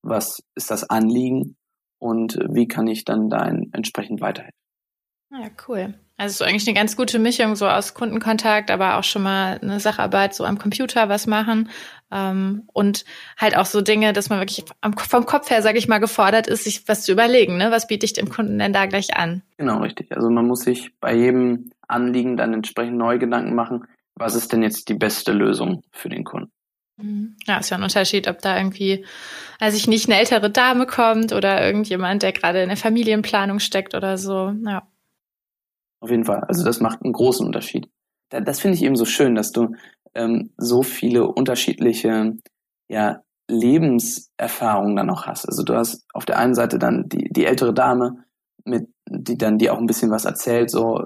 was 0.03 0.43
ist 0.55 0.69
das 0.69 0.89
Anliegen 0.89 1.55
und 1.99 2.37
wie 2.49 2.67
kann 2.67 2.87
ich 2.87 3.03
dann 3.03 3.29
da 3.29 3.47
entsprechend 3.47 4.21
weiterhelfen. 4.21 4.59
Ja, 5.31 5.49
cool. 5.67 5.95
Also 6.17 6.37
so 6.37 6.45
eigentlich 6.45 6.67
eine 6.67 6.77
ganz 6.77 6.95
gute 6.95 7.17
Mischung 7.17 7.55
so 7.55 7.67
aus 7.67 7.95
Kundenkontakt, 7.95 8.69
aber 8.69 8.97
auch 8.97 9.03
schon 9.03 9.23
mal 9.23 9.59
eine 9.61 9.79
Sacharbeit 9.79 10.35
so 10.35 10.45
am 10.45 10.59
Computer 10.59 11.09
was 11.09 11.25
machen 11.25 11.69
ähm, 12.11 12.63
und 12.71 13.03
halt 13.37 13.57
auch 13.57 13.65
so 13.65 13.81
Dinge, 13.81 14.13
dass 14.13 14.29
man 14.29 14.39
wirklich 14.39 14.63
vom 14.81 15.25
Kopf 15.25 15.49
her, 15.49 15.63
sage 15.63 15.79
ich 15.79 15.87
mal, 15.87 15.97
gefordert 15.97 16.47
ist, 16.47 16.65
sich 16.65 16.87
was 16.87 17.03
zu 17.03 17.11
überlegen. 17.11 17.57
Ne? 17.57 17.71
Was 17.71 17.87
biete 17.87 18.05
ich 18.05 18.13
dem 18.13 18.29
Kunden 18.29 18.59
denn 18.59 18.73
da 18.73 18.85
gleich 18.85 19.17
an? 19.17 19.41
Genau, 19.57 19.79
richtig. 19.79 20.15
Also 20.15 20.29
man 20.29 20.45
muss 20.45 20.61
sich 20.61 20.91
bei 20.99 21.15
jedem 21.15 21.71
Anliegen 21.87 22.37
dann 22.37 22.53
entsprechend 22.53 22.97
neue 22.97 23.17
Gedanken 23.17 23.55
machen. 23.55 23.85
Was 24.15 24.35
ist 24.35 24.53
denn 24.53 24.61
jetzt 24.61 24.89
die 24.89 24.93
beste 24.93 25.31
Lösung 25.31 25.83
für 25.91 26.09
den 26.09 26.23
Kunden? 26.23 26.51
Mhm. 26.97 27.35
Ja, 27.47 27.57
ist 27.57 27.71
ja 27.71 27.77
ein 27.77 27.83
Unterschied, 27.83 28.27
ob 28.27 28.39
da 28.39 28.55
irgendwie, 28.55 29.03
also 29.59 29.75
ich 29.75 29.87
nicht 29.87 30.07
eine 30.07 30.19
ältere 30.19 30.51
Dame 30.51 30.85
kommt 30.85 31.33
oder 31.33 31.65
irgendjemand, 31.65 32.21
der 32.21 32.33
gerade 32.33 32.61
in 32.61 32.69
der 32.69 32.77
Familienplanung 32.77 33.59
steckt 33.59 33.95
oder 33.95 34.19
so. 34.19 34.53
Ja. 34.63 34.87
Auf 36.03 36.09
jeden 36.09 36.25
Fall. 36.25 36.43
Also 36.49 36.65
das 36.65 36.81
macht 36.81 37.01
einen 37.01 37.13
großen 37.13 37.45
Unterschied. 37.45 37.89
Das 38.29 38.59
finde 38.59 38.75
ich 38.75 38.83
eben 38.83 38.97
so 38.97 39.05
schön, 39.05 39.35
dass 39.35 39.53
du 39.53 39.73
ähm, 40.15 40.51
so 40.57 40.83
viele 40.83 41.25
unterschiedliche 41.27 42.35
ja, 42.89 43.21
Lebenserfahrungen 43.49 44.97
dann 44.97 45.09
auch 45.09 45.27
hast. 45.27 45.47
Also 45.47 45.63
du 45.63 45.75
hast 45.75 46.05
auf 46.13 46.25
der 46.25 46.39
einen 46.39 46.55
Seite 46.55 46.77
dann 46.77 47.07
die, 47.07 47.31
die 47.31 47.45
ältere 47.45 47.73
Dame, 47.73 48.25
mit, 48.65 48.89
die 49.07 49.37
dann 49.37 49.57
dir 49.57 49.73
auch 49.73 49.77
ein 49.77 49.85
bisschen 49.85 50.11
was 50.11 50.25
erzählt, 50.25 50.69
so 50.69 51.05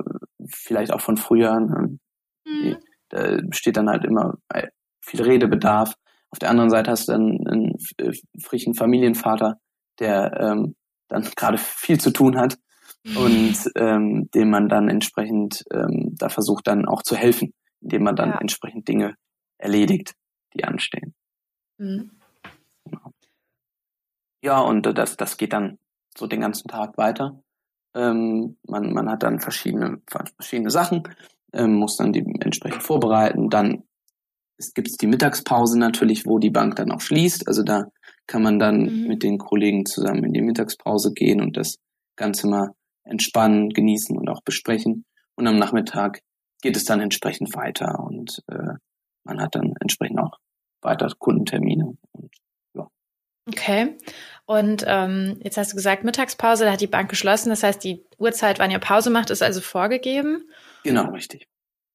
vielleicht 0.49 0.91
auch 0.91 1.01
von 1.01 1.17
früher. 1.17 1.59
Ne? 1.59 1.99
Mhm. 2.47 2.63
Die, 2.63 2.77
da 3.09 3.37
besteht 3.43 3.77
dann 3.77 3.89
halt 3.89 4.03
immer 4.03 4.39
äh, 4.49 4.69
viel 5.01 5.21
Redebedarf. 5.21 5.93
Auf 6.31 6.39
der 6.39 6.49
anderen 6.49 6.71
Seite 6.71 6.89
hast 6.89 7.07
du 7.07 7.11
dann 7.11 7.47
einen 7.47 7.77
frischen 8.41 8.73
Familienvater, 8.73 9.59
der 9.99 10.39
ähm, 10.39 10.75
dann 11.07 11.21
gerade 11.35 11.59
viel 11.59 11.99
zu 11.99 12.09
tun 12.09 12.39
hat 12.39 12.57
und 13.15 13.55
ähm, 13.75 14.29
dem 14.31 14.49
man 14.49 14.69
dann 14.69 14.89
entsprechend 14.89 15.63
ähm, 15.71 16.15
da 16.17 16.29
versucht 16.29 16.67
dann 16.67 16.85
auch 16.85 17.03
zu 17.03 17.15
helfen, 17.15 17.53
indem 17.81 18.03
man 18.03 18.15
dann 18.15 18.29
ja. 18.29 18.39
entsprechend 18.39 18.87
Dinge 18.87 19.15
erledigt, 19.57 20.13
die 20.53 20.63
anstehen. 20.63 21.13
Mhm. 21.77 22.11
Genau. 22.83 23.11
Ja, 24.43 24.59
und 24.61 24.85
das, 24.85 25.17
das 25.17 25.37
geht 25.37 25.53
dann 25.53 25.77
so 26.17 26.27
den 26.27 26.41
ganzen 26.41 26.67
Tag 26.67 26.97
weiter. 26.97 27.41
Ähm, 27.95 28.57
man, 28.67 28.93
man 28.93 29.09
hat 29.09 29.23
dann 29.23 29.39
verschiedene, 29.39 30.01
verschiedene 30.35 30.69
Sachen, 30.69 31.03
ähm, 31.53 31.75
muss 31.75 31.97
dann 31.97 32.13
die 32.13 32.25
entsprechend 32.39 32.83
vorbereiten. 32.83 33.49
Dann 33.49 33.83
gibt 34.73 34.89
es 34.89 34.97
die 34.97 35.07
Mittagspause 35.07 35.79
natürlich, 35.79 36.25
wo 36.25 36.39
die 36.39 36.49
Bank 36.49 36.75
dann 36.75 36.91
auch 36.91 37.01
schließt. 37.01 37.47
Also 37.47 37.63
da 37.63 37.85
kann 38.25 38.43
man 38.43 38.59
dann 38.59 38.81
mhm. 38.81 39.07
mit 39.07 39.23
den 39.23 39.37
Kollegen 39.37 39.85
zusammen 39.85 40.25
in 40.25 40.33
die 40.33 40.41
Mittagspause 40.41 41.13
gehen 41.13 41.41
und 41.41 41.57
das 41.57 41.77
Ganze 42.15 42.47
mal 42.47 42.73
entspannen, 43.09 43.69
genießen 43.69 44.17
und 44.17 44.29
auch 44.29 44.41
besprechen. 44.41 45.05
Und 45.35 45.47
am 45.47 45.57
Nachmittag 45.57 46.21
geht 46.61 46.75
es 46.75 46.85
dann 46.85 47.01
entsprechend 47.01 47.55
weiter 47.55 47.99
und 47.99 48.43
äh, 48.47 48.73
man 49.23 49.41
hat 49.41 49.55
dann 49.55 49.73
entsprechend 49.79 50.19
auch 50.19 50.37
weiter 50.81 51.11
Kundentermine. 51.17 51.97
Und, 52.11 52.31
ja. 52.73 52.87
Okay. 53.47 53.97
Und 54.45 54.83
ähm, 54.87 55.39
jetzt 55.43 55.57
hast 55.57 55.73
du 55.73 55.75
gesagt, 55.75 56.03
Mittagspause, 56.03 56.65
da 56.65 56.71
hat 56.71 56.81
die 56.81 56.87
Bank 56.87 57.09
geschlossen. 57.09 57.49
Das 57.49 57.63
heißt, 57.63 57.83
die 57.83 58.05
Uhrzeit, 58.17 58.59
wann 58.59 58.71
ihr 58.71 58.79
Pause 58.79 59.09
macht, 59.09 59.29
ist 59.29 59.43
also 59.43 59.61
vorgegeben. 59.61 60.49
Genau, 60.83 61.11
richtig. 61.11 61.47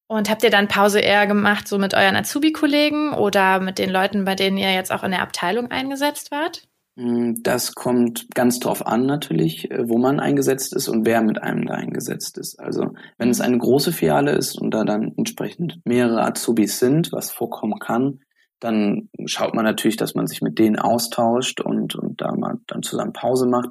Und 0.07 0.29
habt 0.29 0.45
ihr 0.45 0.51
dann 0.51 0.69
Pause 0.69 1.01
eher 1.01 1.27
gemacht, 1.27 1.67
so 1.67 1.79
mit 1.79 1.95
euren 1.95 2.17
Azubi-Kollegen 2.17 3.15
oder 3.15 3.61
mit 3.61 3.79
den 3.79 3.89
Leuten, 3.89 4.27
bei 4.27 4.35
denen 4.35 4.59
ihr 4.59 4.73
jetzt 4.75 4.93
auch 4.93 5.05
in 5.05 5.13
der 5.13 5.23
Abteilung 5.23 5.71
eingesetzt 5.71 6.31
wart? 6.31 6.69
Mm, 6.97 7.43
das 7.43 7.75
kommt 7.75 8.29
ganz 8.35 8.61
drauf 8.61 8.87
an 8.87 9.07
natürlich, 9.07 9.71
äh, 9.71 9.89
wo 9.89 9.99
man 9.99 10.21
eingesetzt 10.21 10.75
ist 10.75 10.89
und 10.89 11.07
wer 11.07 11.23
mit 11.23 11.43
einem 11.43 11.67
da 11.67 11.75
eingesetzt 11.75 12.39
ist. 12.39 12.61
Also 12.61 12.95
wenn 13.19 13.31
es 13.31 13.41
eine 13.41 13.59
große 13.59 13.93
Filiale 13.93 14.33
ist 14.33 14.61
und 14.61 14.73
da 14.73 14.85
dann 14.85 15.13
entsprechend 15.17 15.81
mehrere 15.85 16.23
Azubis 16.23 16.79
sind, 16.79 17.13
was 17.13 17.31
vorkommen 17.31 17.79
kann, 17.79 18.21
dann 18.61 19.09
schaut 19.27 19.55
man 19.55 19.65
natürlich, 19.65 19.97
dass 19.97 20.15
man 20.15 20.27
sich 20.27 20.43
mit 20.43 20.59
denen 20.59 20.79
austauscht 20.79 21.61
und, 21.61 21.97
und 21.97 22.21
da 22.21 22.33
mal 22.33 22.59
dann 22.67 22.83
zusammen 22.83 23.13
Pause 23.13 23.47
macht. 23.47 23.71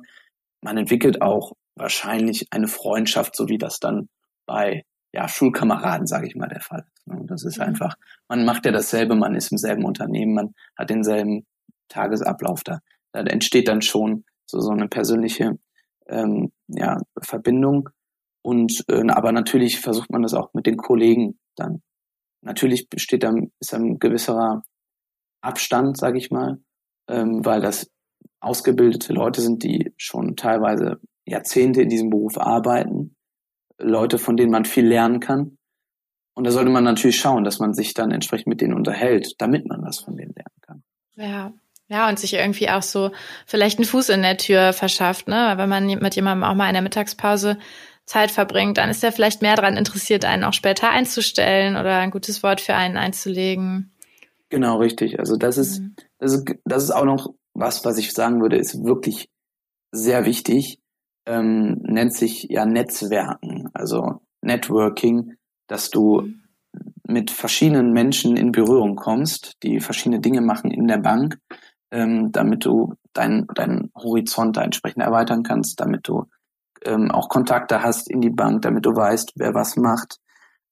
Man 0.62 0.77
entwickelt 0.77 1.21
auch 1.21 1.53
wahrscheinlich 1.75 2.47
eine 2.51 2.67
Freundschaft, 2.67 3.36
so 3.36 3.47
wie 3.47 3.57
das 3.57 3.79
dann 3.79 4.10
bei 4.45 4.84
ja, 5.13 5.27
Schulkameraden, 5.27 6.07
sage 6.07 6.27
ich 6.27 6.36
mal, 6.36 6.47
der 6.47 6.62
Fall 6.62 6.86
ist. 6.93 7.07
Ne? 7.07 7.21
Das 7.25 7.43
ist 7.43 7.57
mhm. 7.57 7.65
einfach, 7.65 7.95
man 8.27 8.45
macht 8.45 8.65
ja 8.65 8.71
dasselbe, 8.71 9.15
man 9.15 9.36
ist 9.36 9.51
im 9.51 9.57
selben 9.57 9.86
Unternehmen, 9.86 10.34
man 10.34 10.53
hat 10.75 10.89
denselben 10.89 11.45
Tagesablauf 11.88 12.63
da 12.63 12.79
da 13.12 13.21
entsteht 13.21 13.67
dann 13.67 13.82
schon 13.82 14.26
so, 14.45 14.60
so 14.60 14.71
eine 14.71 14.88
persönliche 14.88 15.58
ähm, 16.08 16.52
ja, 16.67 16.97
Verbindung. 17.21 17.89
Und 18.43 18.84
äh, 18.89 19.08
aber 19.10 19.32
natürlich 19.32 19.80
versucht 19.80 20.12
man 20.12 20.24
das 20.24 20.34
auch 20.34 20.54
mit 20.54 20.65
den 20.65 20.78
Kollegen 20.78 21.39
dann. 21.56 21.82
Natürlich 22.41 22.89
besteht 22.89 23.24
dann 23.24 23.52
ist 23.60 23.74
ein 23.74 24.00
gewisserer 24.00 24.63
Abstand, 25.41 25.97
sage 25.97 26.17
ich 26.17 26.32
mal, 26.32 26.60
ähm, 27.08 27.45
weil 27.45 27.62
das 27.62 27.89
ausgebildete 28.39 29.13
Leute 29.13 29.41
sind, 29.41 29.63
die 29.63 29.93
schon 29.97 30.36
teilweise 30.36 31.00
Jahrzehnte 31.26 31.82
in 31.82 31.89
diesem 31.89 32.10
Beruf 32.10 32.38
arbeiten, 32.38 33.15
Leute, 33.78 34.17
von 34.17 34.38
denen 34.38 34.52
man 34.52 34.65
viel 34.65 34.88
lernen 34.88 35.19
kann. 35.19 35.58
Und 36.34 36.45
da 36.45 36.52
sollte 36.52 36.71
man 36.71 36.84
natürlich 36.84 37.19
schauen, 37.19 37.43
dass 37.43 37.60
man 37.60 37.74
sich 37.74 37.93
dann 37.93 38.12
entsprechend 38.12 38.47
mit 38.47 38.62
denen 38.62 38.74
unterhält, 38.74 39.36
damit 39.39 39.67
man 39.67 39.84
was 39.84 40.00
von 40.00 40.15
denen 40.15 40.34
lernen 40.34 40.62
kann. 40.62 40.84
Ja, 41.15 41.54
ja, 41.91 42.08
und 42.08 42.17
sich 42.17 42.34
irgendwie 42.34 42.69
auch 42.69 42.84
so 42.84 43.12
vielleicht 43.45 43.77
einen 43.77 43.86
Fuß 43.86 44.10
in 44.10 44.21
der 44.21 44.38
Tür 44.38 44.71
verschafft, 44.71 45.27
ne? 45.27 45.54
Wenn 45.58 45.67
man 45.67 45.86
mit 45.86 46.15
jemandem 46.15 46.45
auch 46.45 46.56
mal 46.56 46.67
in 46.67 46.73
der 46.73 46.82
Mittagspause 46.82 47.58
Zeit 48.06 48.32
verbringt, 48.32 48.77
dann 48.77 48.89
ist 48.89 49.04
er 49.04 49.12
vielleicht 49.12 49.41
mehr 49.41 49.58
daran 49.58 49.75
interessiert, 49.75 50.23
einen 50.23 50.45
auch 50.45 50.54
später 50.54 50.89
einzustellen 50.89 51.75
oder 51.75 51.97
ein 51.97 52.12
gutes 52.12 52.43
Wort 52.43 52.62
für 52.62 52.75
einen 52.75 52.95
einzulegen. 52.95 53.91
Genau, 54.49 54.77
richtig. 54.77 55.19
Also 55.19 55.36
das 55.36 55.58
ist, 55.58 55.82
mhm. 55.82 55.95
das 56.17 56.34
ist, 56.34 56.45
das 56.63 56.84
ist 56.84 56.91
auch 56.91 57.06
noch 57.06 57.34
was, 57.54 57.84
was 57.84 57.97
ich 57.97 58.13
sagen 58.13 58.41
würde, 58.41 58.58
ist 58.58 58.86
wirklich 58.86 59.30
sehr 59.91 60.25
wichtig. 60.25 60.80
Ähm, 61.25 61.82
nennt 61.84 62.13
sich 62.13 62.47
ja 62.49 62.65
Netzwerken, 62.65 63.69
also 63.73 64.21
Networking, 64.41 65.36
dass 65.67 65.89
du 65.89 66.21
mhm. 66.21 66.41
mit 67.06 67.32
verschiedenen 67.32 67.91
Menschen 67.91 68.38
in 68.38 68.54
Berührung 68.54 68.95
kommst, 68.95 69.58
die 69.62 69.82
verschiedene 69.82 70.21
Dinge 70.21 70.39
machen 70.39 70.71
in 70.71 70.88
der 70.88 70.97
Bank 70.97 71.38
ähm, 71.91 72.32
damit 72.32 72.65
du 72.65 72.95
deinen 73.13 73.47
dein 73.54 73.91
Horizont 73.95 74.58
da 74.58 74.63
entsprechend 74.63 75.04
erweitern 75.04 75.43
kannst, 75.43 75.80
damit 75.80 76.08
du 76.08 76.25
ähm, 76.86 77.12
auch 77.12 77.30
Kontakte 77.30 77.84
hast 77.84 78.10
in 78.10 78.21
die 78.21 78.30
Bank, 78.30 78.62
damit 78.63 78.86
du 78.86 78.95
weißt, 78.95 79.34
wer 79.36 79.54
was 79.54 79.75
macht 79.75 80.17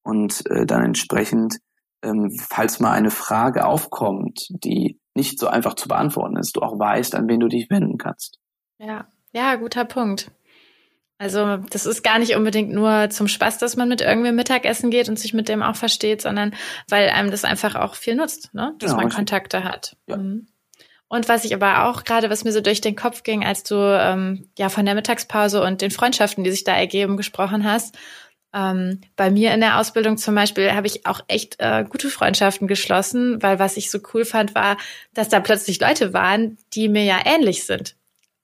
und 0.04 0.50
äh, 0.50 0.66
dann 0.66 0.84
entsprechend 0.84 1.60
ähm, 2.02 2.32
falls 2.32 2.80
mal 2.80 2.94
eine 2.94 3.12
Frage 3.12 3.66
aufkommt, 3.66 4.48
die 4.50 5.00
nicht 5.16 5.40
so 5.40 5.48
einfach 5.48 5.74
zu 5.74 5.88
beantworten 5.88 6.38
ist, 6.38 6.56
du 6.56 6.62
auch 6.62 6.80
weißt, 6.80 7.16
an 7.16 7.28
wen 7.28 7.40
du 7.40 7.48
dich 7.48 7.70
wenden 7.70 7.98
kannst. 7.98 8.40
Ja, 8.78 9.08
ja, 9.34 9.56
guter 9.56 9.86
Punkt. 9.86 10.32
Also 11.18 11.58
das 11.58 11.86
ist 11.86 12.02
gar 12.02 12.18
nicht 12.18 12.36
unbedingt 12.36 12.72
nur 12.72 13.10
zum 13.10 13.28
Spaß, 13.28 13.58
dass 13.58 13.76
man 13.76 13.90
mit 13.90 14.00
irgendwem 14.00 14.36
Mittagessen 14.36 14.90
geht 14.90 15.10
und 15.10 15.20
sich 15.20 15.34
mit 15.34 15.50
dem 15.50 15.62
auch 15.62 15.76
versteht, 15.76 16.22
sondern 16.22 16.56
weil 16.88 17.10
einem 17.10 17.30
das 17.30 17.44
einfach 17.44 17.76
auch 17.76 17.96
viel 17.96 18.16
nutzt, 18.16 18.54
ne? 18.54 18.74
dass 18.80 18.92
genau, 18.92 19.04
man 19.04 19.12
Kontakte 19.12 19.66
hat. 19.66 19.98
Ja. 20.08 20.16
Mhm. 20.16 20.48
Und 21.10 21.28
was 21.28 21.44
ich 21.44 21.54
aber 21.54 21.86
auch 21.86 22.04
gerade, 22.04 22.30
was 22.30 22.44
mir 22.44 22.52
so 22.52 22.62
durch 22.62 22.82
den 22.82 22.96
Kopf 22.96 23.24
ging, 23.24 23.44
als 23.44 23.64
du 23.64 23.76
ähm, 23.76 24.48
ja 24.58 24.70
von 24.70 24.86
der 24.86 24.96
Mittagspause 24.96 25.62
und 25.62 25.82
den 25.82 25.92
Freundschaften, 25.92 26.44
die 26.44 26.52
sich 26.52 26.64
da 26.64 26.76
ergeben, 26.76 27.18
gesprochen 27.18 27.66
hast. 27.66 27.98
Ähm, 28.54 29.02
bei 29.16 29.30
mir 29.30 29.54
in 29.54 29.60
der 29.60 29.80
Ausbildung 29.80 30.18
zum 30.18 30.36
Beispiel 30.36 30.72
habe 30.72 30.88
ich 30.88 31.06
auch 31.06 31.22
echt 31.28 31.56
äh, 31.60 31.84
gute 31.88 32.10
Freundschaften 32.10 32.68
geschlossen, 32.68 33.42
weil 33.42 33.60
was 33.60 33.76
ich 33.76 33.92
so 33.92 34.00
cool 34.14 34.24
fand, 34.24 34.56
war, 34.56 34.78
dass 35.14 35.30
da 35.30 35.40
plötzlich 35.40 35.82
Leute 35.82 36.14
waren, 36.14 36.58
die 36.74 36.90
mir 36.90 37.04
ja 37.04 37.20
ähnlich 37.26 37.66
sind 37.66 37.96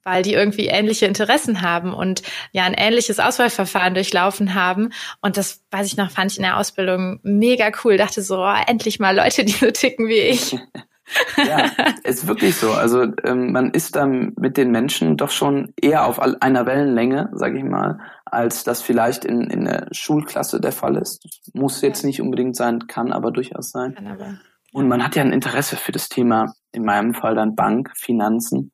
weil 0.08 0.22
die 0.22 0.34
irgendwie 0.34 0.68
ähnliche 0.68 1.08
Interessen 1.08 1.64
haben 1.64 1.92
und 1.92 2.22
ja 2.52 2.64
ein 2.64 2.76
ähnliches 2.76 3.20
Auswahlverfahren 3.20 3.96
durchlaufen 3.96 4.54
haben. 4.54 4.94
Und 5.20 5.36
das, 5.36 5.64
weiß 5.72 5.88
ich 5.88 5.98
noch, 5.98 6.12
fand 6.12 6.32
ich 6.32 6.38
in 6.38 6.44
der 6.44 6.58
Ausbildung 6.58 7.20
mega 7.24 7.72
cool. 7.84 7.98
Dachte 7.98 8.22
so, 8.22 8.38
oh, 8.38 8.56
endlich 8.68 9.00
mal 9.00 9.16
Leute, 9.16 9.44
die 9.44 9.54
so 9.54 9.72
ticken 9.72 10.08
wie 10.08 10.20
ich. 10.20 10.56
ja, 11.38 11.72
ist 12.04 12.28
wirklich 12.28 12.56
so. 12.56 12.72
Also 12.72 13.04
ähm, 13.24 13.52
man 13.52 13.72
ist 13.72 13.96
dann 13.96 14.34
mit 14.38 14.58
den 14.58 14.72
Menschen 14.72 15.18
doch 15.18 15.30
schon 15.30 15.74
eher 15.80 16.06
auf 16.06 16.20
einer 16.20 16.66
Wellenlänge, 16.66 17.30
sage 17.34 17.58
ich 17.58 17.64
mal, 17.64 18.00
als 18.26 18.64
das 18.64 18.82
vielleicht 18.82 19.26
in, 19.26 19.42
in 19.42 19.66
der 19.66 19.88
Schulklasse 19.92 20.60
der 20.60 20.72
Fall 20.72 20.98
ist. 20.98 21.24
Muss 21.54 21.82
jetzt 21.82 22.04
nicht 22.04 22.22
unbedingt 22.22 22.56
sein, 22.56 22.88
kann 22.88 23.12
aber 23.12 23.32
durchaus 23.32 23.72
sein. 23.72 24.40
Und 24.74 24.88
man 24.88 25.04
hat 25.04 25.16
ja 25.16 25.24
ein 25.24 25.32
Interesse 25.32 25.78
für 25.78 25.92
das 25.92 26.10
Thema, 26.10 26.54
in 26.72 26.84
meinem 26.84 27.14
Fall 27.14 27.36
dann 27.36 27.56
Bank, 27.56 27.92
Finanzen. 27.96 28.72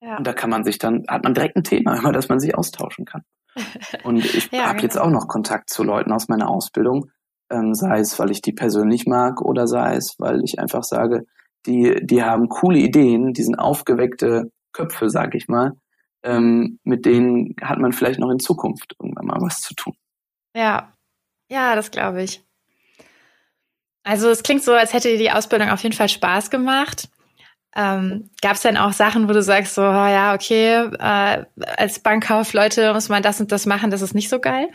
Ja. 0.00 0.18
Und 0.18 0.26
da 0.26 0.32
kann 0.32 0.50
man 0.50 0.64
sich 0.64 0.78
dann, 0.78 1.04
hat 1.08 1.24
man 1.24 1.34
direkt 1.34 1.56
ein 1.56 1.64
Thema, 1.64 1.98
über 1.98 2.12
das 2.12 2.28
man 2.28 2.40
sich 2.40 2.56
austauschen 2.56 3.04
kann. 3.04 3.22
Und 4.04 4.18
ich 4.18 4.48
ja, 4.52 4.64
habe 4.64 4.74
genau. 4.74 4.82
jetzt 4.82 4.98
auch 4.98 5.10
noch 5.10 5.26
Kontakt 5.26 5.70
zu 5.70 5.84
Leuten 5.84 6.12
aus 6.12 6.28
meiner 6.28 6.50
Ausbildung, 6.50 7.10
ähm, 7.50 7.74
sei 7.74 8.00
es, 8.00 8.18
weil 8.18 8.30
ich 8.30 8.42
die 8.42 8.52
persönlich 8.52 9.06
mag 9.06 9.40
oder 9.40 9.66
sei 9.66 9.96
es, 9.96 10.16
weil 10.18 10.42
ich 10.44 10.58
einfach 10.58 10.84
sage, 10.84 11.24
die, 11.68 11.98
die 12.02 12.22
haben 12.22 12.48
coole 12.48 12.78
Ideen, 12.78 13.32
die 13.34 13.42
sind 13.42 13.56
aufgeweckte 13.56 14.50
Köpfe, 14.72 15.10
sag 15.10 15.34
ich 15.34 15.48
mal. 15.48 15.72
Ähm, 16.24 16.80
mit 16.82 17.06
denen 17.06 17.54
hat 17.62 17.78
man 17.78 17.92
vielleicht 17.92 18.18
noch 18.18 18.30
in 18.30 18.40
Zukunft 18.40 18.96
irgendwann 18.98 19.26
mal 19.26 19.40
was 19.40 19.60
zu 19.60 19.74
tun. 19.74 19.94
Ja, 20.56 20.92
ja, 21.50 21.76
das 21.76 21.90
glaube 21.90 22.22
ich. 22.22 22.42
Also 24.02 24.30
es 24.30 24.42
klingt 24.42 24.64
so, 24.64 24.72
als 24.72 24.94
hätte 24.94 25.08
dir 25.08 25.18
die 25.18 25.30
Ausbildung 25.30 25.68
auf 25.68 25.82
jeden 25.82 25.94
Fall 25.94 26.08
Spaß 26.08 26.50
gemacht. 26.50 27.08
Ähm, 27.76 28.30
Gab 28.40 28.56
es 28.56 28.62
denn 28.62 28.78
auch 28.78 28.92
Sachen, 28.92 29.28
wo 29.28 29.32
du 29.32 29.42
sagst, 29.42 29.74
so, 29.74 29.82
oh 29.82 29.84
ja, 29.84 30.34
okay, 30.34 30.88
äh, 30.98 31.44
als 31.76 32.00
Bankkaufleute 32.00 32.94
muss 32.94 33.08
man 33.08 33.22
das 33.22 33.40
und 33.40 33.52
das 33.52 33.66
machen, 33.66 33.90
das 33.90 34.02
ist 34.02 34.14
nicht 34.14 34.30
so 34.30 34.40
geil? 34.40 34.68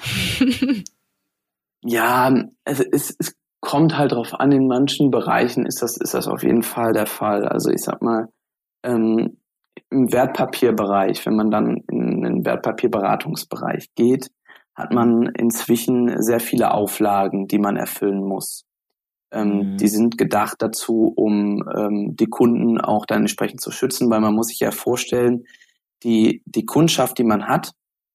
ja, 1.82 2.34
es, 2.64 2.80
es, 2.80 3.16
es 3.18 3.36
kommt 3.64 3.98
halt 3.98 4.12
drauf 4.12 4.34
an, 4.38 4.52
in 4.52 4.68
manchen 4.68 5.10
Bereichen 5.10 5.66
ist 5.66 5.82
das, 5.82 5.96
ist 5.96 6.14
das 6.14 6.28
auf 6.28 6.44
jeden 6.44 6.64
Fall 6.64 6.92
der 6.92 7.06
Fall. 7.06 7.48
Also 7.48 7.72
ich 7.72 7.82
sag 7.82 8.02
mal, 8.02 8.28
ähm, 8.84 9.38
im 9.90 10.12
Wertpapierbereich, 10.12 11.26
wenn 11.26 11.38
man 11.38 11.50
dann 11.50 11.78
in 11.90 12.22
den 12.24 12.46
Wertpapierberatungsbereich 12.46 13.96
geht, 13.96 14.30
hat 14.76 14.92
man 14.92 15.28
inzwischen 15.28 16.22
sehr 16.22 16.42
viele 16.42 16.74
Auflagen, 16.74 17.48
die 17.48 17.58
man 17.58 17.78
erfüllen 17.78 18.22
muss. 18.26 18.66
Ähm, 19.32 19.74
mhm. 19.74 19.78
Die 19.78 19.88
sind 19.88 20.18
gedacht 20.18 20.58
dazu, 20.60 21.14
um 21.16 21.64
ähm, 21.74 22.18
die 22.18 22.28
Kunden 22.28 22.82
auch 22.82 23.06
dann 23.06 23.22
entsprechend 23.22 23.62
zu 23.62 23.72
schützen, 23.72 24.10
weil 24.10 24.20
man 24.20 24.36
muss 24.36 24.48
sich 24.48 24.60
ja 24.60 24.72
vorstellen, 24.72 25.46
die, 26.04 26.44
die 26.46 26.66
Kundschaft, 26.66 27.18
die 27.18 27.24
man 27.24 27.48
hat, 27.48 27.72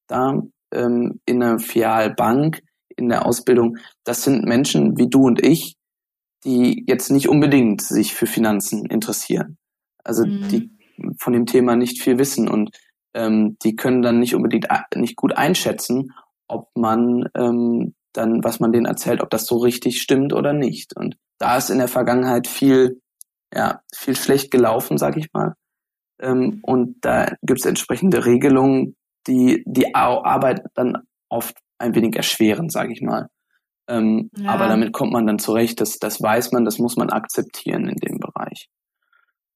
da 0.09 0.43
ähm, 0.75 1.21
in 1.25 1.43
einer 1.43 1.59
Fialbank, 1.59 2.61
in 2.99 3.09
der 3.09 3.27
Ausbildung, 3.27 3.79
das 4.05 4.23
sind 4.23 4.45
Menschen 4.45 4.99
wie 4.99 5.09
du 5.09 5.25
und 5.25 5.45
ich, 5.45 5.77
die 6.45 6.85
jetzt 6.87 7.11
nicht 7.11 7.29
unbedingt 7.29 7.83
sich 7.83 8.15
für 8.15 8.27
Finanzen 8.27 8.87
interessieren. 8.87 9.59
Also 10.05 10.25
mhm. 10.27 10.49
die 10.49 10.71
von 11.21 11.33
dem 11.33 11.47
Thema 11.47 11.77
nicht 11.77 12.03
viel 12.03 12.19
wissen 12.19 12.49
und 12.49 12.71
ähm, 13.15 13.57
die 13.63 13.77
können 13.77 14.03
dann 14.03 14.19
nicht 14.19 14.35
unbedingt 14.35 14.67
nicht 14.97 15.17
gut 15.17 15.37
einschätzen, 15.37 16.13
ob 16.49 16.69
man 16.75 17.29
ähm, 17.37 17.95
dann, 18.13 18.43
was 18.43 18.61
man 18.61 18.73
denen 18.73 18.87
erzählt, 18.87 19.23
ob 19.23 19.31
das 19.31 19.47
so 19.47 19.59
richtig 19.59 20.01
stimmt 20.01 20.33
oder 20.33 20.53
nicht. 20.53 20.97
Und 20.97 21.17
da 21.39 21.57
ist 21.57 21.71
in 21.71 21.79
der 21.79 21.89
Vergangenheit 21.89 22.47
viel, 22.47 23.01
ja, 23.55 23.81
viel 23.95 24.17
schlecht 24.17 24.51
gelaufen, 24.51 24.99
sag 24.99 25.17
ich 25.17 25.29
mal. 25.33 25.55
Ähm, 26.21 26.61
und 26.63 26.97
da 27.03 27.33
gibt 27.43 27.61
es 27.61 27.67
entsprechende 27.67 28.25
Regelungen, 28.25 28.97
die 29.27 29.63
die 29.67 29.95
Arbeit 29.95 30.63
dann 30.75 31.03
oft 31.29 31.57
ein 31.79 31.95
wenig 31.95 32.17
erschweren, 32.17 32.71
sage 32.71 32.93
ich 32.93 33.03
mal. 33.03 33.29
Ähm, 33.89 34.31
ja. 34.37 34.51
Aber 34.51 34.69
damit 34.69 34.93
kommt 34.93 35.13
man 35.13 35.27
dann 35.27 35.39
zurecht, 35.39 35.81
das, 35.81 35.99
das 35.99 36.21
weiß 36.21 36.53
man, 36.53 36.65
das 36.65 36.79
muss 36.79 36.97
man 36.97 37.11
akzeptieren 37.11 37.89
in 37.89 37.97
dem 37.97 38.19
Bereich. 38.19 38.69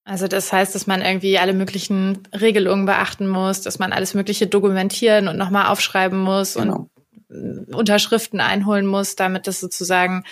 Also 0.05 0.27
das 0.27 0.53
heißt, 0.53 0.75
dass 0.75 0.87
man 0.87 1.01
irgendwie 1.01 1.39
alle 1.39 1.53
möglichen 1.53 2.27
Regelungen 2.33 2.87
beachten 2.87 3.29
muss, 3.29 3.61
dass 3.61 3.79
man 3.79 3.93
alles 3.93 4.15
Mögliche 4.15 4.49
dokumentieren 4.49 5.29
und 5.29 5.37
nochmal 5.37 5.67
aufschreiben 5.67 6.19
muss 6.19 6.55
genau. 6.55 6.89
und 7.29 7.75
Unterschriften 7.75 8.41
einholen 8.41 8.87
muss, 8.87 9.15
damit 9.15 9.47
das 9.47 9.61
sozusagen 9.61 10.25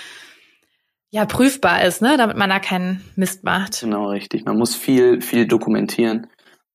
ja 1.10 1.24
prüfbar 1.24 1.84
ist, 1.84 2.02
ne? 2.02 2.16
damit 2.16 2.36
man 2.36 2.50
da 2.50 2.58
keinen 2.58 3.04
Mist 3.14 3.44
macht. 3.44 3.80
Genau, 3.80 4.08
richtig. 4.08 4.44
Man 4.44 4.58
muss 4.58 4.74
viel, 4.74 5.20
viel 5.20 5.46
dokumentieren 5.46 6.26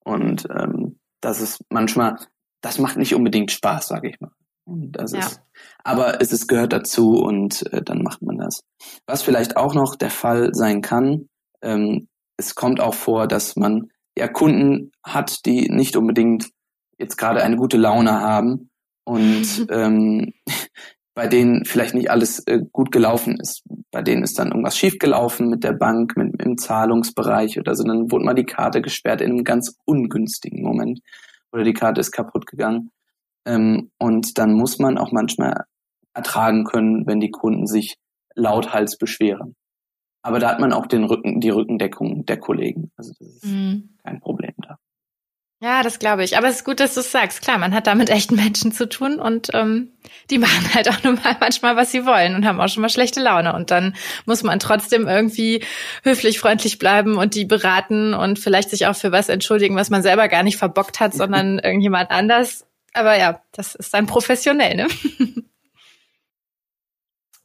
und 0.04 0.48
ähm, 0.50 0.98
das 1.20 1.42
ist 1.42 1.60
manchmal, 1.70 2.18
das 2.62 2.80
macht 2.80 2.98
nicht 2.98 3.14
unbedingt 3.14 3.52
Spaß, 3.52 3.88
sage 3.88 4.10
ich 4.10 4.20
mal. 4.22 4.32
Und 4.66 4.94
das 4.94 5.12
ja. 5.12 5.20
ist, 5.20 5.42
aber 5.84 6.22
es 6.22 6.32
ist, 6.32 6.48
gehört 6.48 6.74
dazu 6.74 7.20
und 7.20 7.72
äh, 7.72 7.84
dann 7.84 8.02
macht 8.02 8.22
man 8.22 8.38
das. 8.38 8.64
Was 9.06 9.22
vielleicht 9.22 9.58
auch 9.58 9.76
noch 9.76 9.96
der 9.96 10.10
Fall 10.10 10.54
sein 10.54 10.82
kann, 10.82 11.30
ähm, 11.62 12.08
es 12.38 12.56
kommt 12.56 12.80
auch 12.80 12.96
vor, 12.96 13.28
dass 13.28 13.56
man 13.56 13.90
ja 14.18 14.28
Kunden 14.28 14.92
hat, 15.04 15.46
die 15.46 15.70
nicht 15.70 15.96
unbedingt 15.96 16.50
jetzt 16.98 17.18
gerade 17.18 17.44
eine 17.44 17.58
gute 17.58 17.78
Laune 17.78 18.20
haben 18.20 18.70
und 19.06 19.68
ähm, 19.70 20.34
bei 21.14 21.28
denen 21.28 21.64
vielleicht 21.64 21.94
nicht 21.94 22.10
alles 22.10 22.40
äh, 22.48 22.60
gut 22.72 22.92
gelaufen 22.92 23.38
ist. 23.40 23.64
Bei 23.92 24.02
denen 24.02 24.24
ist 24.24 24.38
dann 24.38 24.50
irgendwas 24.50 24.78
schiefgelaufen 24.78 25.48
mit 25.48 25.64
der 25.64 25.74
Bank, 25.74 26.18
mit, 26.18 26.42
im 26.42 26.58
Zahlungsbereich 26.58 27.58
oder 27.60 27.76
so. 27.76 27.84
Dann 27.84 28.12
wurde 28.12 28.26
mal 28.26 28.34
die 28.34 28.46
Karte 28.46 28.82
gesperrt 28.82 29.22
in 29.22 29.32
einem 29.32 29.44
ganz 29.44 29.78
ungünstigen 29.86 30.62
Moment 30.62 31.00
oder 31.54 31.64
die 31.64 31.74
Karte 31.74 32.02
ist 32.02 32.12
kaputt 32.12 32.48
gegangen. 32.48 32.92
Ähm, 33.46 33.92
und 34.00 34.38
dann 34.38 34.54
muss 34.54 34.80
man 34.80 34.98
auch 34.98 35.12
manchmal 35.12 35.66
ertragen 36.14 36.64
können, 36.64 37.06
wenn 37.06 37.20
die 37.20 37.32
Kunden 37.32 37.68
sich 37.68 37.96
lauthals 38.36 38.98
beschweren. 38.98 39.56
Aber 40.24 40.40
da 40.40 40.50
hat 40.50 40.60
man 40.60 40.74
auch 40.74 40.88
den 40.88 41.04
Rücken, 41.04 41.40
die 41.40 41.50
Rückendeckung 41.50 42.26
der 42.26 42.40
Kollegen. 42.40 42.92
Also 42.98 43.14
das 43.20 43.28
ist 43.28 43.46
mhm. 43.46 43.96
kein 44.04 44.20
Problem 44.20 44.54
da. 44.58 44.78
Ja, 45.62 45.84
das 45.84 46.00
glaube 46.00 46.24
ich. 46.24 46.38
Aber 46.38 46.48
es 46.48 46.58
ist 46.58 46.66
gut, 46.66 46.80
dass 46.80 46.96
du 46.96 47.00
es 47.00 47.12
sagst. 47.12 47.42
Klar, 47.42 47.58
man 47.58 47.74
hat 47.74 47.88
da 47.88 47.96
mit 47.96 48.10
echten 48.10 48.36
Menschen 48.36 48.72
zu 48.72 48.90
tun 48.90 49.20
und 49.20 49.50
ähm, 49.54 49.94
die 50.30 50.38
machen 50.40 50.74
halt 50.74 50.90
auch 50.90 51.04
nur 51.04 51.14
mal 51.14 51.38
manchmal, 51.40 51.76
was 51.76 51.92
sie 51.92 52.06
wollen 52.06 52.36
und 52.36 52.46
haben 52.46 52.60
auch 52.60 52.68
schon 52.68 52.82
mal 52.82 52.90
schlechte 52.90 53.22
Laune. 53.22 53.54
Und 53.56 53.72
dann 53.72 53.96
muss 54.26 54.44
man 54.44 54.60
trotzdem 54.60 55.08
irgendwie 55.08 55.64
höflich, 56.04 56.40
freundlich 56.40 56.78
bleiben 56.78 57.18
und 57.18 57.36
die 57.36 57.46
beraten 57.46 58.14
und 58.14 58.38
vielleicht 58.38 58.70
sich 58.70 58.88
auch 58.88 58.96
für 58.96 59.12
was 59.12 59.30
entschuldigen, 59.30 59.76
was 59.76 59.90
man 59.90 60.04
selber 60.04 60.28
gar 60.28 60.44
nicht 60.44 60.58
verbockt 60.58 61.00
hat, 61.00 61.14
sondern 61.14 61.60
irgendjemand 61.64 62.12
anders. 62.12 62.66
Aber 62.96 63.18
ja, 63.18 63.42
das 63.52 63.76
ist 63.76 63.94
dann 63.94 64.08
professionell, 64.08 64.76
ne? 64.76 64.88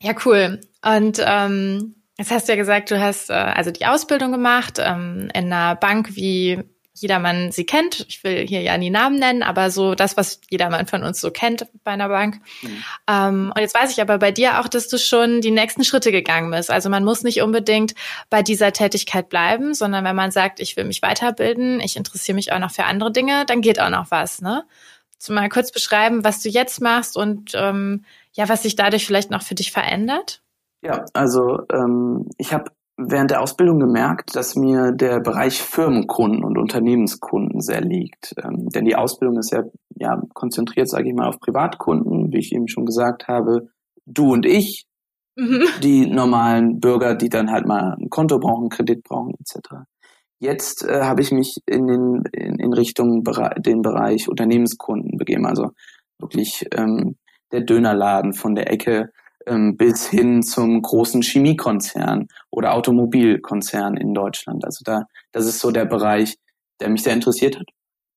ja, 0.01 0.15
cool. 0.25 0.61
Und 0.83 1.21
ähm, 1.25 1.97
jetzt 2.17 2.31
hast 2.31 2.49
du 2.49 2.53
ja 2.53 2.57
gesagt, 2.57 2.91
du 2.91 3.01
hast 3.01 3.31
äh, 3.31 3.35
also 3.35 3.71
die 3.71 3.87
Ausbildung 3.87 4.33
gemacht 4.33 4.79
ähm, 4.79 5.29
in 5.35 5.53
einer 5.53 5.75
Bank 5.75 6.15
wie 6.15 6.63
jedermann 6.93 7.51
sie 7.51 7.65
kennt. 7.65 8.07
Ich 8.09 8.23
will 8.25 8.47
hier 8.47 8.61
ja 8.61 8.77
nie 8.77 8.91
Namen 8.91 9.19
nennen, 9.19 9.43
aber 9.43 9.71
so 9.71 9.95
das, 9.95 10.17
was 10.17 10.41
jedermann 10.51 10.87
von 10.87 11.03
uns 11.03 11.21
so 11.21 11.31
kennt 11.31 11.67
bei 11.83 11.93
einer 11.93 12.09
Bank. 12.09 12.41
Mhm. 12.63 12.85
Ähm, 13.09 13.53
und 13.55 13.61
jetzt 13.61 13.75
weiß 13.75 13.91
ich 13.91 14.01
aber 14.01 14.19
bei 14.19 14.33
dir 14.33 14.61
auch, 14.61 14.69
dass 14.69 14.89
du 14.89 14.99
schon 14.99 15.41
die 15.41 15.51
nächsten 15.51 15.85
Schritte 15.85 16.13
gegangen 16.13 16.51
bist. 16.51 16.71
Also 16.71 16.91
man 16.91 17.05
muss 17.05 17.23
nicht 17.23 17.43
unbedingt 17.43 17.95
bei 18.29 18.43
dieser 18.43 18.73
Tätigkeit 18.73 19.29
bleiben, 19.29 19.75
sondern 19.75 20.05
wenn 20.05 20.17
man 20.17 20.31
sagt, 20.31 20.61
ich 20.61 20.77
will 20.77 20.85
mich 20.85 21.03
weiterbilden, 21.03 21.81
ich 21.81 21.97
interessiere 21.97 22.37
mich 22.37 22.53
auch 22.53 22.59
noch 22.59 22.71
für 22.71 22.85
andere 22.85 23.13
Dinge, 23.13 23.45
dann 23.47 23.63
geht 23.63 23.81
auch 23.81 23.91
noch 23.91 24.11
was. 24.11 24.43
Ne? 24.43 24.65
Mal 25.29 25.49
kurz 25.49 25.71
beschreiben, 25.71 26.25
was 26.25 26.43
du 26.43 26.49
jetzt 26.49 26.81
machst 26.81 27.17
und 27.17 27.53
ähm, 27.55 28.05
ja, 28.33 28.49
was 28.49 28.63
sich 28.63 28.77
dadurch 28.77 29.07
vielleicht 29.07 29.31
noch 29.31 29.43
für 29.43 29.55
dich 29.55 29.73
verändert? 29.73 30.43
Ja, 30.83 31.05
also 31.13 31.61
ähm, 31.71 32.29
ich 32.39 32.55
habe 32.55 32.71
während 32.97 33.31
der 33.31 33.41
Ausbildung 33.41 33.79
gemerkt, 33.81 34.35
dass 34.37 34.57
mir 34.57 34.93
der 34.93 35.21
Bereich 35.21 35.61
Firmenkunden 35.61 36.45
und 36.45 36.59
Unternehmenskunden 36.59 37.61
sehr 37.61 37.81
liegt. 37.81 38.35
Ähm, 38.43 38.69
denn 38.69 38.85
die 38.85 38.97
Ausbildung 38.97 39.39
ist 39.39 39.53
ja, 39.53 39.63
ja 39.97 40.23
konzentriert, 40.35 40.89
sage 40.89 41.09
ich 41.09 41.15
mal, 41.15 41.29
auf 41.29 41.41
Privatkunden, 41.41 42.33
wie 42.33 42.39
ich 42.39 42.53
eben 42.53 42.69
schon 42.69 42.87
gesagt 42.87 43.29
habe. 43.29 43.69
Du 44.07 44.33
und 44.33 44.47
ich 44.47 44.87
mhm. 45.37 45.65
die 45.83 46.07
normalen 46.07 46.81
Bürger, 46.81 47.15
die 47.15 47.29
dann 47.29 47.51
halt 47.51 47.67
mal 47.67 47.97
ein 47.99 48.11
Konto 48.11 48.39
brauchen, 48.39 48.69
Kredit 48.69 49.05
brauchen 49.05 49.35
etc. 49.41 49.85
Jetzt 50.41 50.85
äh, 50.85 51.03
habe 51.03 51.21
ich 51.21 51.33
mich 51.33 51.59
in, 51.67 51.87
den, 51.87 52.25
in, 52.33 52.59
in 52.59 52.73
Richtung 52.73 53.23
Bere 53.23 53.55
den 53.61 53.83
Bereich 53.83 54.27
Unternehmenskunden 54.27 55.19
begeben, 55.19 55.47
also 55.47 55.71
wirklich 56.19 56.67
ähm, 56.75 57.17
der 57.53 57.61
Dönerladen 57.61 58.33
von 58.33 58.55
der 58.55 58.73
Ecke 58.73 59.11
ähm, 59.47 59.77
bis 59.77 60.09
hin 60.09 60.43
zum 60.43 60.81
großen 60.81 61.23
Chemiekonzern 61.23 62.29
oder 62.51 62.75
Automobilkonzern 62.75 63.99
in 63.99 64.15
Deutschland. 64.15 64.65
Also 64.65 64.83
da, 64.83 65.05
das 65.33 65.47
ist 65.47 65.61
so 65.61 65.71
der 65.71 65.85
Bereich, 65.85 66.39
der 66.81 66.89
mich 66.89 67.03
sehr 67.03 67.15
interessiert 67.15 67.59
hat. 67.59 67.67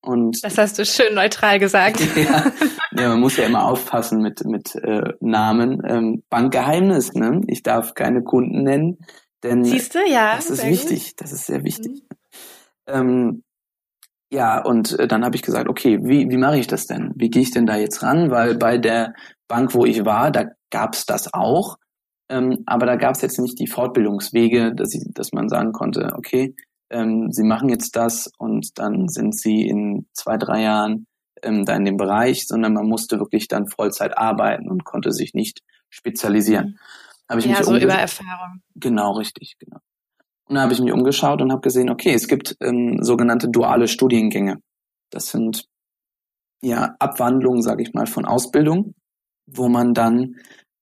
Und 0.02 0.44
das 0.44 0.58
hast 0.58 0.80
du 0.80 0.86
schön 0.86 1.16
neutral 1.16 1.60
gesagt. 1.60 2.00
ja, 2.16 2.52
ja, 2.98 3.10
man 3.10 3.20
muss 3.20 3.38
ja 3.38 3.46
immer 3.46 3.66
aufpassen 3.66 4.22
mit 4.22 4.46
mit 4.46 4.76
äh, 4.76 5.14
Namen. 5.20 5.82
Ähm, 5.86 6.24
Bankgeheimnis, 6.30 7.14
ne? 7.14 7.42
Ich 7.48 7.64
darf 7.64 7.94
keine 7.94 8.22
Kunden 8.22 8.64
nennen, 8.64 8.98
denn 9.44 9.64
Siehste, 9.64 10.00
ja, 10.08 10.36
das 10.36 10.50
ist 10.50 10.66
wichtig. 10.66 11.10
Gut. 11.10 11.22
Das 11.22 11.32
ist 11.32 11.46
sehr 11.46 11.64
wichtig. 11.64 11.92
Mhm. 11.92 12.18
Ähm, 12.88 13.44
ja, 14.32 14.64
und 14.64 14.98
äh, 15.00 15.08
dann 15.08 15.24
habe 15.24 15.36
ich 15.36 15.44
gesagt, 15.44 15.70
okay, 15.70 16.00
wie 16.02 16.30
wie 16.30 16.38
mache 16.38 16.58
ich 16.58 16.68
das 16.68 16.88
denn? 16.88 17.12
Wie 17.16 17.30
gehe 17.30 17.44
ich 17.44 17.52
denn 17.52 17.66
da 17.66 17.78
jetzt 17.78 18.02
ran? 18.02 18.32
Weil 18.32 18.56
bei 18.56 18.78
der 18.78 19.14
Bank, 19.48 19.76
wo 19.76 19.86
ich 19.86 20.06
war, 20.06 20.32
da 20.32 20.46
gab 20.72 20.96
es 20.96 21.06
das 21.06 21.34
auch, 21.34 21.78
ähm, 22.30 22.64
aber 22.66 22.86
da 22.86 22.96
gab 22.96 23.16
es 23.16 23.22
jetzt 23.22 23.40
nicht 23.40 23.60
die 23.60 23.68
Fortbildungswege, 23.68 24.74
dass 24.74 24.94
ich, 24.96 25.04
dass 25.14 25.34
man 25.34 25.50
sagen 25.50 25.72
konnte, 25.72 26.14
okay, 26.16 26.56
ähm, 26.90 27.28
sie 27.32 27.44
machen 27.44 27.70
jetzt 27.70 27.96
das 27.96 28.32
und 28.38 28.80
dann 28.80 29.08
sind 29.08 29.38
sie 29.38 29.68
in 29.68 30.08
zwei, 30.14 30.38
drei 30.38 30.64
Jahren 30.64 31.06
ähm, 31.44 31.66
da 31.66 31.76
in 31.76 31.86
dem 31.86 31.98
Bereich, 31.98 32.48
sondern 32.48 32.74
man 32.74 32.88
musste 32.88 33.20
wirklich 33.20 33.48
dann 33.48 33.68
Vollzeit 33.68 34.18
arbeiten 34.18 34.70
und 34.70 34.84
konnte 34.84 35.12
sich 35.12 35.34
nicht 35.34 35.62
spezialisieren. 35.90 36.66
Mhm. 36.66 36.78
Hab 37.34 37.40
ich 37.40 37.46
ja, 37.46 37.58
mich 37.58 37.66
so 37.66 37.76
über 37.76 37.94
Erfahrung. 37.94 38.62
Genau, 38.76 39.14
richtig, 39.14 39.56
genau. 39.58 39.78
Und 40.46 40.54
dann 40.56 40.66
habe 40.66 40.74
ich 40.74 40.80
mich 40.80 40.92
umgeschaut 40.92 41.42
und 41.42 41.52
habe 41.52 41.62
gesehen, 41.62 41.90
okay, 41.90 42.14
es 42.14 42.28
gibt 42.28 42.56
ähm, 42.62 43.02
sogenannte 43.02 43.50
duale 43.50 43.88
Studiengänge. 43.88 44.62
Das 45.10 45.30
sind 45.30 45.66
ja 46.62 46.96
Abwandlungen, 47.00 47.64
sage 47.64 47.82
ich 47.82 47.94
mal, 47.96 48.06
von 48.06 48.26
Ausbildung, 48.26 48.94
wo 49.48 49.68
man 49.68 49.96
dann 49.96 50.36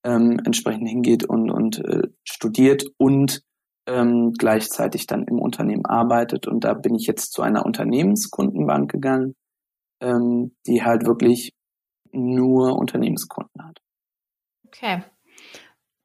ähm, 0.04 0.42
entsprechend 0.44 0.90
hingeht 0.90 1.24
und, 1.24 1.50
und 1.50 1.80
äh, 1.86 2.10
studiert 2.26 2.84
und 2.98 3.44
ähm, 3.88 4.34
gleichzeitig 4.34 5.08
dann 5.08 5.24
im 5.24 5.40
Unternehmen 5.40 5.86
arbeitet. 5.86 6.48
Und 6.48 6.66
da 6.66 6.74
bin 6.74 6.94
ich 6.96 7.08
jetzt 7.08 7.32
zu 7.32 7.42
einer 7.42 7.66
Unternehmenskundenbank 7.66 8.92
gegangen, 8.92 9.36
ähm, 10.02 10.54
die 10.68 10.84
halt 10.84 11.06
wirklich 11.06 11.54
nur 12.12 12.78
Unternehmenskunden 12.78 13.64
hat. 13.64 13.80
Okay. 14.68 15.04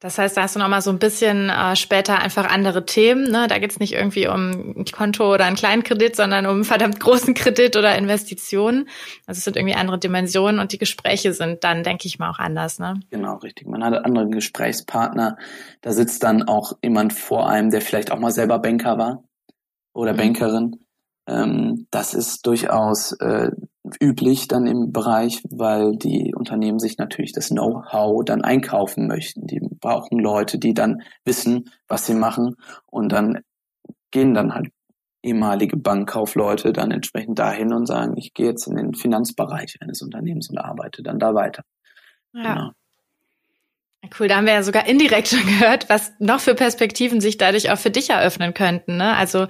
Das 0.07 0.19
heißt, 0.19 0.37
da 0.37 0.43
hast 0.43 0.55
du 0.55 0.61
nochmal 0.61 0.83
so 0.83 0.91
ein 0.91 1.01
bisschen 1.01 1.51
äh, 1.51 1.75
später 1.75 2.21
einfach 2.21 2.49
andere 2.49 2.87
Themen. 2.87 3.25
Ne? 3.25 3.49
Da 3.49 3.59
geht's 3.59 3.81
nicht 3.81 3.93
irgendwie 3.93 4.29
um 4.29 4.51
ein 4.77 4.85
Konto 4.85 5.35
oder 5.35 5.47
einen 5.47 5.57
kleinen 5.57 5.83
Kredit, 5.83 6.15
sondern 6.15 6.47
um 6.47 6.55
einen 6.55 6.65
verdammt 6.65 7.01
großen 7.01 7.35
Kredit 7.35 7.75
oder 7.75 7.99
Investitionen. 7.99 8.89
Also 9.27 9.39
es 9.39 9.45
sind 9.45 9.57
irgendwie 9.57 9.75
andere 9.75 9.99
Dimensionen 9.99 10.61
und 10.61 10.71
die 10.71 10.79
Gespräche 10.79 11.33
sind 11.33 11.65
dann, 11.65 11.83
denke 11.83 12.07
ich 12.07 12.21
mal, 12.21 12.31
auch 12.31 12.39
anders. 12.39 12.79
Ne? 12.79 13.01
Genau, 13.11 13.35
richtig. 13.39 13.67
Man 13.67 13.83
hat 13.83 13.95
andere 14.05 14.29
Gesprächspartner. 14.29 15.39
Da 15.81 15.93
sitzt 15.93 16.23
dann 16.23 16.45
auch 16.45 16.75
jemand 16.85 17.13
vor 17.13 17.49
einem, 17.49 17.71
der 17.71 17.81
vielleicht 17.81 18.13
auch 18.13 18.21
mal 18.21 18.31
selber 18.31 18.61
Banker 18.61 18.99
war 18.99 19.25
oder 19.93 20.13
mhm. 20.13 20.19
Bankerin. 20.19 20.86
Ähm, 21.27 21.87
das 21.91 22.15
ist 22.15 22.47
durchaus 22.47 23.13
äh, 23.13 23.51
üblich 24.01 24.49
dann 24.49 24.67
im 24.67 24.93
Bereich, 24.93 25.43
weil 25.51 25.97
die 25.97 26.35
Unternehmen 26.35 26.79
sich 26.79 26.99
natürlich 26.99 27.33
das 27.33 27.49
Know-how 27.49 28.25
dann 28.25 28.43
einkaufen 28.43 29.07
möchten. 29.07 29.47
Die 29.47 29.61
brauchen 29.61 30.19
Leute, 30.19 30.59
die 30.59 30.75
dann 30.75 31.03
wissen, 31.25 31.71
was 31.89 32.07
sie 32.07 32.15
machen 32.15 32.57
und 32.87 33.13
dann 33.13 33.41
gehen 34.11 34.35
dann 34.35 34.55
halt 34.55 34.71
ehemalige 35.23 35.77
Bankkaufleute 35.77 36.73
dann 36.73 36.93
entsprechend 36.93 37.39
dahin 37.39 37.73
und 37.73 37.87
sagen, 37.87 38.17
ich 38.17 38.33
gehe 38.33 38.47
jetzt 38.47 38.67
in 38.69 38.77
den 38.77 38.95
Finanzbereich 38.95 39.77
eines 39.81 40.01
Unternehmens 40.03 40.49
und 40.51 40.59
arbeite 40.59 41.03
dann 41.03 41.19
da 41.19 41.35
weiter. 41.35 41.65
Ja. 42.33 42.55
Genau. 42.55 42.71
Cool, 44.19 44.29
da 44.29 44.37
haben 44.37 44.47
wir 44.47 44.55
ja 44.55 44.63
sogar 44.63 44.87
indirekt 44.87 45.29
schon 45.31 45.47
gehört, 45.47 45.89
was 45.89 46.13
noch 46.19 46.41
für 46.41 46.55
Perspektiven 46.55 47.21
sich 47.21 47.39
dadurch 47.39 47.71
auch 47.71 47.79
für 47.79 47.91
dich 47.91 48.11
eröffnen 48.11 48.55
könnten. 48.55 48.97
Ne? 48.97 49.15
Also 49.17 49.47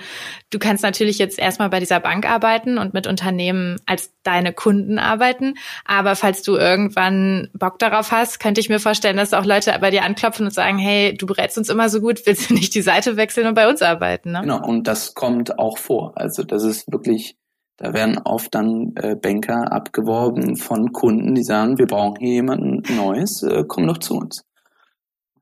du 0.51 0.59
kannst 0.59 0.83
natürlich 0.83 1.19
jetzt 1.19 1.39
erstmal 1.39 1.69
bei 1.69 1.81
dieser 1.81 2.01
Bank 2.01 2.29
arbeiten 2.29 2.79
und 2.79 2.95
mit 2.95 3.07
Unternehmen 3.07 3.81
als 3.87 4.13
deine 4.23 4.53
Kunden 4.53 4.99
arbeiten. 4.99 5.55
Aber 5.85 6.17
falls 6.17 6.43
du 6.43 6.57
irgendwann 6.57 7.49
Bock 7.55 7.79
darauf 7.79 8.13
hast, 8.13 8.41
könnte 8.41 8.61
ich 8.61 8.69
mir 8.69 8.81
vorstellen, 8.81 9.17
dass 9.17 9.35
auch 9.35 9.45
Leute 9.45 9.77
bei 9.81 9.91
dir 9.91 10.05
anklopfen 10.05 10.47
und 10.47 10.53
sagen, 10.53 10.79
hey, 10.79 11.17
du 11.17 11.27
berätst 11.27 11.59
uns 11.59 11.69
immer 11.69 11.89
so 11.89 12.01
gut, 12.01 12.23
willst 12.27 12.51
du 12.51 12.55
nicht 12.55 12.75
die 12.75 12.83
Seite 12.83 13.17
wechseln 13.17 13.47
und 13.47 13.55
bei 13.55 13.69
uns 13.69 13.83
arbeiten? 13.83 14.33
Ne? 14.33 14.41
Genau, 14.43 14.67
und 14.67 14.87
das 14.87 15.15
kommt 15.15 15.59
auch 15.59 15.79
vor. 15.79 16.13
Also 16.17 16.43
das 16.43 16.65
ist 16.65 16.91
wirklich 16.91 17.37
da 17.77 17.93
werden 17.93 18.19
oft 18.19 18.55
dann 18.55 18.95
äh, 18.97 19.15
Banker 19.15 19.71
abgeworben 19.71 20.57
von 20.57 20.93
Kunden, 20.93 21.35
die 21.35 21.43
sagen, 21.43 21.79
wir 21.79 21.87
brauchen 21.87 22.19
hier 22.21 22.35
jemanden 22.35 22.83
Neues, 22.97 23.43
äh, 23.43 23.65
komm 23.67 23.87
doch 23.87 23.99
zu 23.99 24.17
uns. 24.17 24.45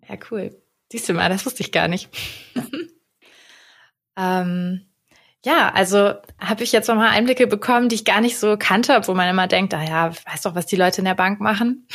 Ja, 0.08 0.16
cool. 0.30 0.50
Siehst 0.90 1.08
du 1.08 1.14
mal, 1.14 1.28
das 1.28 1.46
wusste 1.46 1.62
ich 1.62 1.72
gar 1.72 1.88
nicht. 1.88 2.08
ähm, 4.16 4.86
ja, 5.44 5.70
also 5.72 6.14
habe 6.38 6.62
ich 6.62 6.72
jetzt 6.72 6.88
nochmal 6.88 7.10
Einblicke 7.10 7.46
bekommen, 7.46 7.88
die 7.88 7.96
ich 7.96 8.04
gar 8.04 8.20
nicht 8.20 8.38
so 8.38 8.56
kannte, 8.56 8.96
obwohl 8.96 9.14
man 9.14 9.28
immer 9.28 9.46
denkt, 9.46 9.74
ah 9.74 9.84
ja, 9.84 10.10
weiß 10.10 10.42
doch, 10.42 10.54
was 10.54 10.66
die 10.66 10.76
Leute 10.76 11.00
in 11.00 11.04
der 11.04 11.14
Bank 11.14 11.40
machen. 11.40 11.86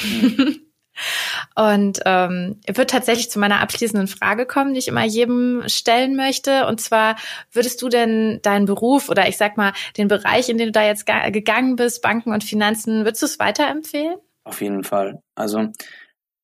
Und 1.56 2.00
ähm, 2.06 2.60
wird 2.68 2.90
tatsächlich 2.90 3.30
zu 3.30 3.40
meiner 3.40 3.62
abschließenden 3.62 4.08
Frage 4.08 4.46
kommen, 4.46 4.74
die 4.74 4.80
ich 4.80 4.88
immer 4.88 5.06
jedem 5.06 5.64
stellen 5.68 6.16
möchte. 6.16 6.68
Und 6.68 6.82
zwar, 6.82 7.16
würdest 7.52 7.82
du 7.82 7.90
denn 7.90 8.40
deinen 8.42 8.66
Beruf 8.66 9.10
oder 9.10 9.28
ich 9.28 9.38
sag 9.38 9.58
mal 9.58 9.74
den 9.98 10.08
Bereich, 10.08 10.50
in 10.50 10.58
den 10.58 10.68
du 10.68 10.72
da 10.72 10.84
jetzt 10.84 11.06
gegangen 11.06 11.76
bist, 11.76 12.02
Banken 12.02 12.34
und 12.34 12.44
Finanzen, 12.44 13.06
würdest 13.06 13.22
du 13.22 13.26
es 13.26 13.40
weiterempfehlen? 13.40 14.18
Auf 14.44 14.62
jeden 14.62 14.84
Fall. 14.84 15.22
Also 15.36 15.68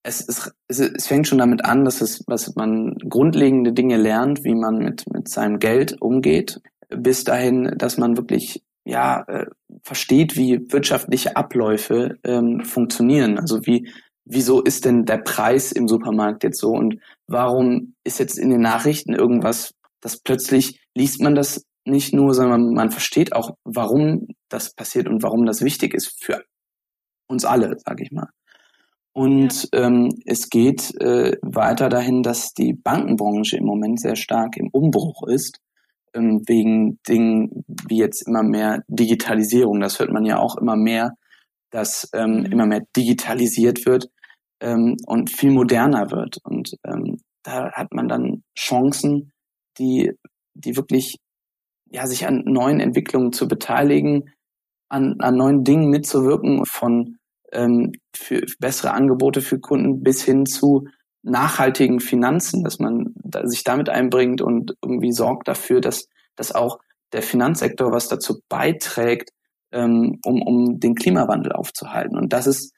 es, 0.04 0.22
ist, 0.22 0.54
es, 0.68 0.80
es 0.80 1.08
fängt 1.08 1.28
schon 1.28 1.40
damit 1.40 1.66
an, 1.66 1.84
dass 1.84 2.02
es, 2.02 2.24
was 2.28 2.56
man 2.56 2.96
grundlegende 3.10 3.74
Dinge 3.74 3.98
lernt, 3.98 4.44
wie 4.44 4.54
man 4.54 4.78
mit, 4.78 5.12
mit 5.12 5.28
seinem 5.28 5.60
Geld 5.60 6.00
umgeht, 6.00 6.62
bis 6.90 7.24
dahin, 7.24 7.74
dass 7.78 7.98
man 7.98 8.16
wirklich 8.16 8.64
ja 8.84 9.24
äh, 9.28 9.48
versteht, 9.82 10.38
wie 10.38 10.72
wirtschaftliche 10.72 11.36
Abläufe 11.36 12.20
ähm, 12.24 12.64
funktionieren. 12.64 13.40
Also 13.40 13.66
wie 13.66 13.92
wieso 14.26 14.62
ist 14.62 14.86
denn 14.86 15.06
der 15.06 15.18
Preis 15.18 15.72
im 15.72 15.88
Supermarkt 15.88 16.44
jetzt 16.44 16.60
so 16.60 16.72
und 16.72 17.00
warum 17.28 17.94
ist 18.04 18.20
jetzt 18.20 18.38
in 18.38 18.50
den 18.50 18.62
Nachrichten 18.62 19.14
irgendwas, 19.14 19.74
das 20.02 20.18
plötzlich 20.18 20.82
liest 20.96 21.22
man 21.22 21.36
das 21.36 21.66
nicht 21.86 22.14
nur, 22.14 22.34
sondern 22.34 22.74
man 22.74 22.90
versteht 22.90 23.34
auch, 23.34 23.56
warum 23.64 24.28
das 24.50 24.74
passiert 24.74 25.08
und 25.08 25.22
warum 25.24 25.46
das 25.46 25.62
wichtig 25.62 25.94
ist 25.94 26.24
für 26.24 26.44
uns 27.28 27.46
alle, 27.46 27.78
sage 27.80 28.04
ich 28.04 28.12
mal. 28.12 28.30
Und 29.14 29.70
ja. 29.74 29.86
ähm, 29.86 30.10
es 30.26 30.50
geht 30.50 30.94
äh, 31.00 31.38
weiter 31.42 31.88
dahin, 31.88 32.22
dass 32.22 32.54
die 32.54 32.74
Bankenbranche 32.74 33.58
im 33.58 33.66
Moment 33.66 34.02
sehr 34.02 34.16
stark 34.16 34.58
im 34.58 34.70
Umbruch 34.70 35.28
ist, 35.28 35.62
ähm, 36.14 36.42
wegen 36.48 37.00
Dingen 37.08 37.64
wie 37.88 37.98
jetzt 37.98 38.28
immer 38.28 38.44
mehr 38.44 38.84
Digitalisierung. 38.88 39.80
Das 39.80 40.00
hört 40.00 40.12
man 40.12 40.26
ja 40.26 40.38
auch 40.38 40.58
immer 40.58 40.76
mehr, 40.76 41.14
dass 41.72 42.10
ähm, 42.14 42.40
mhm. 42.40 42.46
immer 42.46 42.66
mehr 42.66 42.82
digitalisiert 42.96 43.86
wird 43.86 44.10
ähm, 44.60 44.98
und 45.06 45.30
viel 45.30 45.52
moderner 45.52 46.12
wird. 46.12 46.38
Und 46.44 46.76
ähm, 46.86 47.18
da 47.44 47.72
hat 47.72 47.94
man 47.94 48.08
dann 48.08 48.44
Chancen, 48.58 49.32
die, 49.78 50.12
die 50.54 50.76
wirklich 50.76 51.18
ja, 51.90 52.08
sich 52.08 52.26
an 52.28 52.44
neuen 52.46 52.80
Entwicklungen 52.80 53.32
zu 53.32 53.48
beteiligen, 53.48 54.32
an, 54.90 55.16
an 55.20 55.36
neuen 55.36 55.64
Dingen 55.64 55.90
mitzuwirken, 55.90 56.66
von 56.66 57.18
ähm, 57.52 57.94
für 58.16 58.46
bessere 58.60 58.92
Angebote 58.92 59.42
für 59.42 59.60
Kunden 59.60 60.04
bis 60.04 60.24
hin 60.24 60.46
zu 60.46 60.88
nachhaltigen 61.24 62.00
Finanzen, 62.00 62.64
dass 62.64 62.80
man 62.80 63.14
da 63.16 63.48
sich 63.48 63.64
damit 63.64 63.90
einbringt 63.90 64.42
und 64.42 64.76
irgendwie 64.84 65.12
sorgt 65.12 65.48
dafür, 65.48 65.82
dass, 65.82 66.08
dass 66.36 66.54
auch 66.54 66.80
der 67.14 67.24
Finanzsektor 67.24 67.92
was 67.92 68.08
dazu 68.08 68.42
beiträgt, 68.48 69.32
ähm, 69.72 70.20
um, 70.24 70.42
um 70.42 70.80
den 70.80 70.96
Klimawandel 70.96 71.52
aufzuhalten. 71.52 72.18
Und 72.18 72.34
das 72.34 72.48
ist 72.48 72.74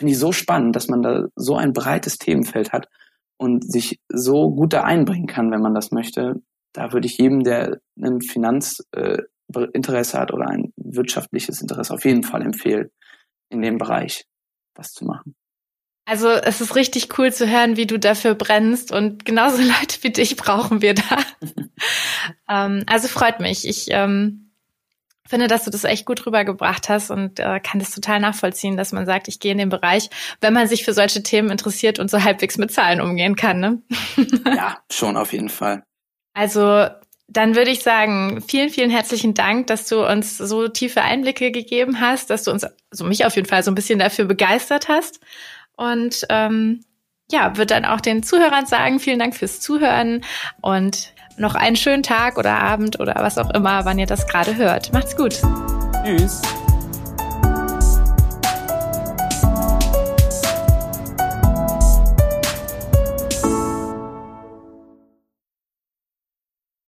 finde 0.00 0.14
ich 0.14 0.18
so 0.18 0.32
spannend, 0.32 0.74
dass 0.74 0.88
man 0.88 1.02
da 1.02 1.26
so 1.36 1.56
ein 1.56 1.74
breites 1.74 2.16
Themenfeld 2.16 2.72
hat 2.72 2.88
und 3.36 3.70
sich 3.70 4.00
so 4.08 4.50
gut 4.50 4.72
da 4.72 4.82
einbringen 4.82 5.26
kann, 5.26 5.50
wenn 5.50 5.60
man 5.60 5.74
das 5.74 5.90
möchte. 5.90 6.36
Da 6.72 6.94
würde 6.94 7.06
ich 7.06 7.18
jedem, 7.18 7.44
der 7.44 7.80
ein 8.00 8.22
Finanzinteresse 8.22 8.86
äh, 8.96 10.20
hat 10.20 10.32
oder 10.32 10.48
ein 10.48 10.72
wirtschaftliches 10.76 11.60
Interesse, 11.60 11.92
auf 11.92 12.06
jeden 12.06 12.22
Fall 12.22 12.40
empfehlen, 12.40 12.88
in 13.50 13.60
dem 13.60 13.76
Bereich 13.76 14.24
was 14.74 14.92
zu 14.92 15.04
machen. 15.04 15.34
Also 16.06 16.30
es 16.30 16.62
ist 16.62 16.76
richtig 16.76 17.18
cool 17.18 17.30
zu 17.30 17.46
hören, 17.46 17.76
wie 17.76 17.86
du 17.86 17.98
dafür 17.98 18.34
brennst 18.34 18.92
und 18.92 19.26
genauso 19.26 19.58
Leute 19.62 20.02
wie 20.02 20.12
dich 20.12 20.36
brauchen 20.36 20.80
wir 20.80 20.94
da. 20.94 21.18
ähm, 22.48 22.84
also 22.86 23.06
freut 23.06 23.40
mich. 23.40 23.68
Ich 23.68 23.88
ähm, 23.90 24.49
finde, 25.28 25.46
dass 25.46 25.64
du 25.64 25.70
das 25.70 25.84
echt 25.84 26.06
gut 26.06 26.26
rübergebracht 26.26 26.88
hast 26.88 27.10
und 27.10 27.38
äh, 27.38 27.60
kann 27.60 27.78
das 27.78 27.90
total 27.90 28.20
nachvollziehen, 28.20 28.76
dass 28.76 28.92
man 28.92 29.06
sagt, 29.06 29.28
ich 29.28 29.40
gehe 29.40 29.52
in 29.52 29.58
den 29.58 29.68
Bereich, 29.68 30.10
wenn 30.40 30.52
man 30.52 30.66
sich 30.66 30.84
für 30.84 30.92
solche 30.92 31.22
Themen 31.22 31.50
interessiert 31.50 31.98
und 31.98 32.10
so 32.10 32.22
halbwegs 32.22 32.58
mit 32.58 32.72
Zahlen 32.72 33.00
umgehen 33.00 33.36
kann. 33.36 33.60
Ne? 33.60 33.82
ja, 34.46 34.78
schon 34.90 35.16
auf 35.16 35.32
jeden 35.32 35.48
Fall. 35.48 35.82
Also 36.34 36.86
dann 37.28 37.54
würde 37.54 37.70
ich 37.70 37.82
sagen, 37.82 38.42
vielen, 38.46 38.70
vielen 38.70 38.90
herzlichen 38.90 39.34
Dank, 39.34 39.68
dass 39.68 39.86
du 39.86 40.04
uns 40.04 40.36
so 40.36 40.66
tiefe 40.66 41.02
Einblicke 41.02 41.52
gegeben 41.52 42.00
hast, 42.00 42.28
dass 42.30 42.42
du 42.42 42.50
uns, 42.50 42.66
also 42.90 43.04
mich 43.04 43.24
auf 43.24 43.36
jeden 43.36 43.48
Fall 43.48 43.62
so 43.62 43.70
ein 43.70 43.76
bisschen 43.76 44.00
dafür 44.00 44.24
begeistert 44.24 44.88
hast. 44.88 45.20
Und 45.76 46.26
ähm, 46.28 46.84
ja, 47.30 47.56
würde 47.56 47.74
dann 47.74 47.84
auch 47.84 48.00
den 48.00 48.24
Zuhörern 48.24 48.66
sagen, 48.66 48.98
vielen 48.98 49.20
Dank 49.20 49.36
fürs 49.36 49.60
Zuhören 49.60 50.24
und 50.60 51.12
noch 51.40 51.54
einen 51.54 51.76
schönen 51.76 52.02
Tag 52.02 52.38
oder 52.38 52.58
Abend 52.60 53.00
oder 53.00 53.14
was 53.16 53.38
auch 53.38 53.50
immer, 53.50 53.84
wann 53.84 53.98
ihr 53.98 54.06
das 54.06 54.26
gerade 54.26 54.56
hört. 54.56 54.92
Macht's 54.92 55.16
gut. 55.16 55.40
Tschüss. 56.04 56.42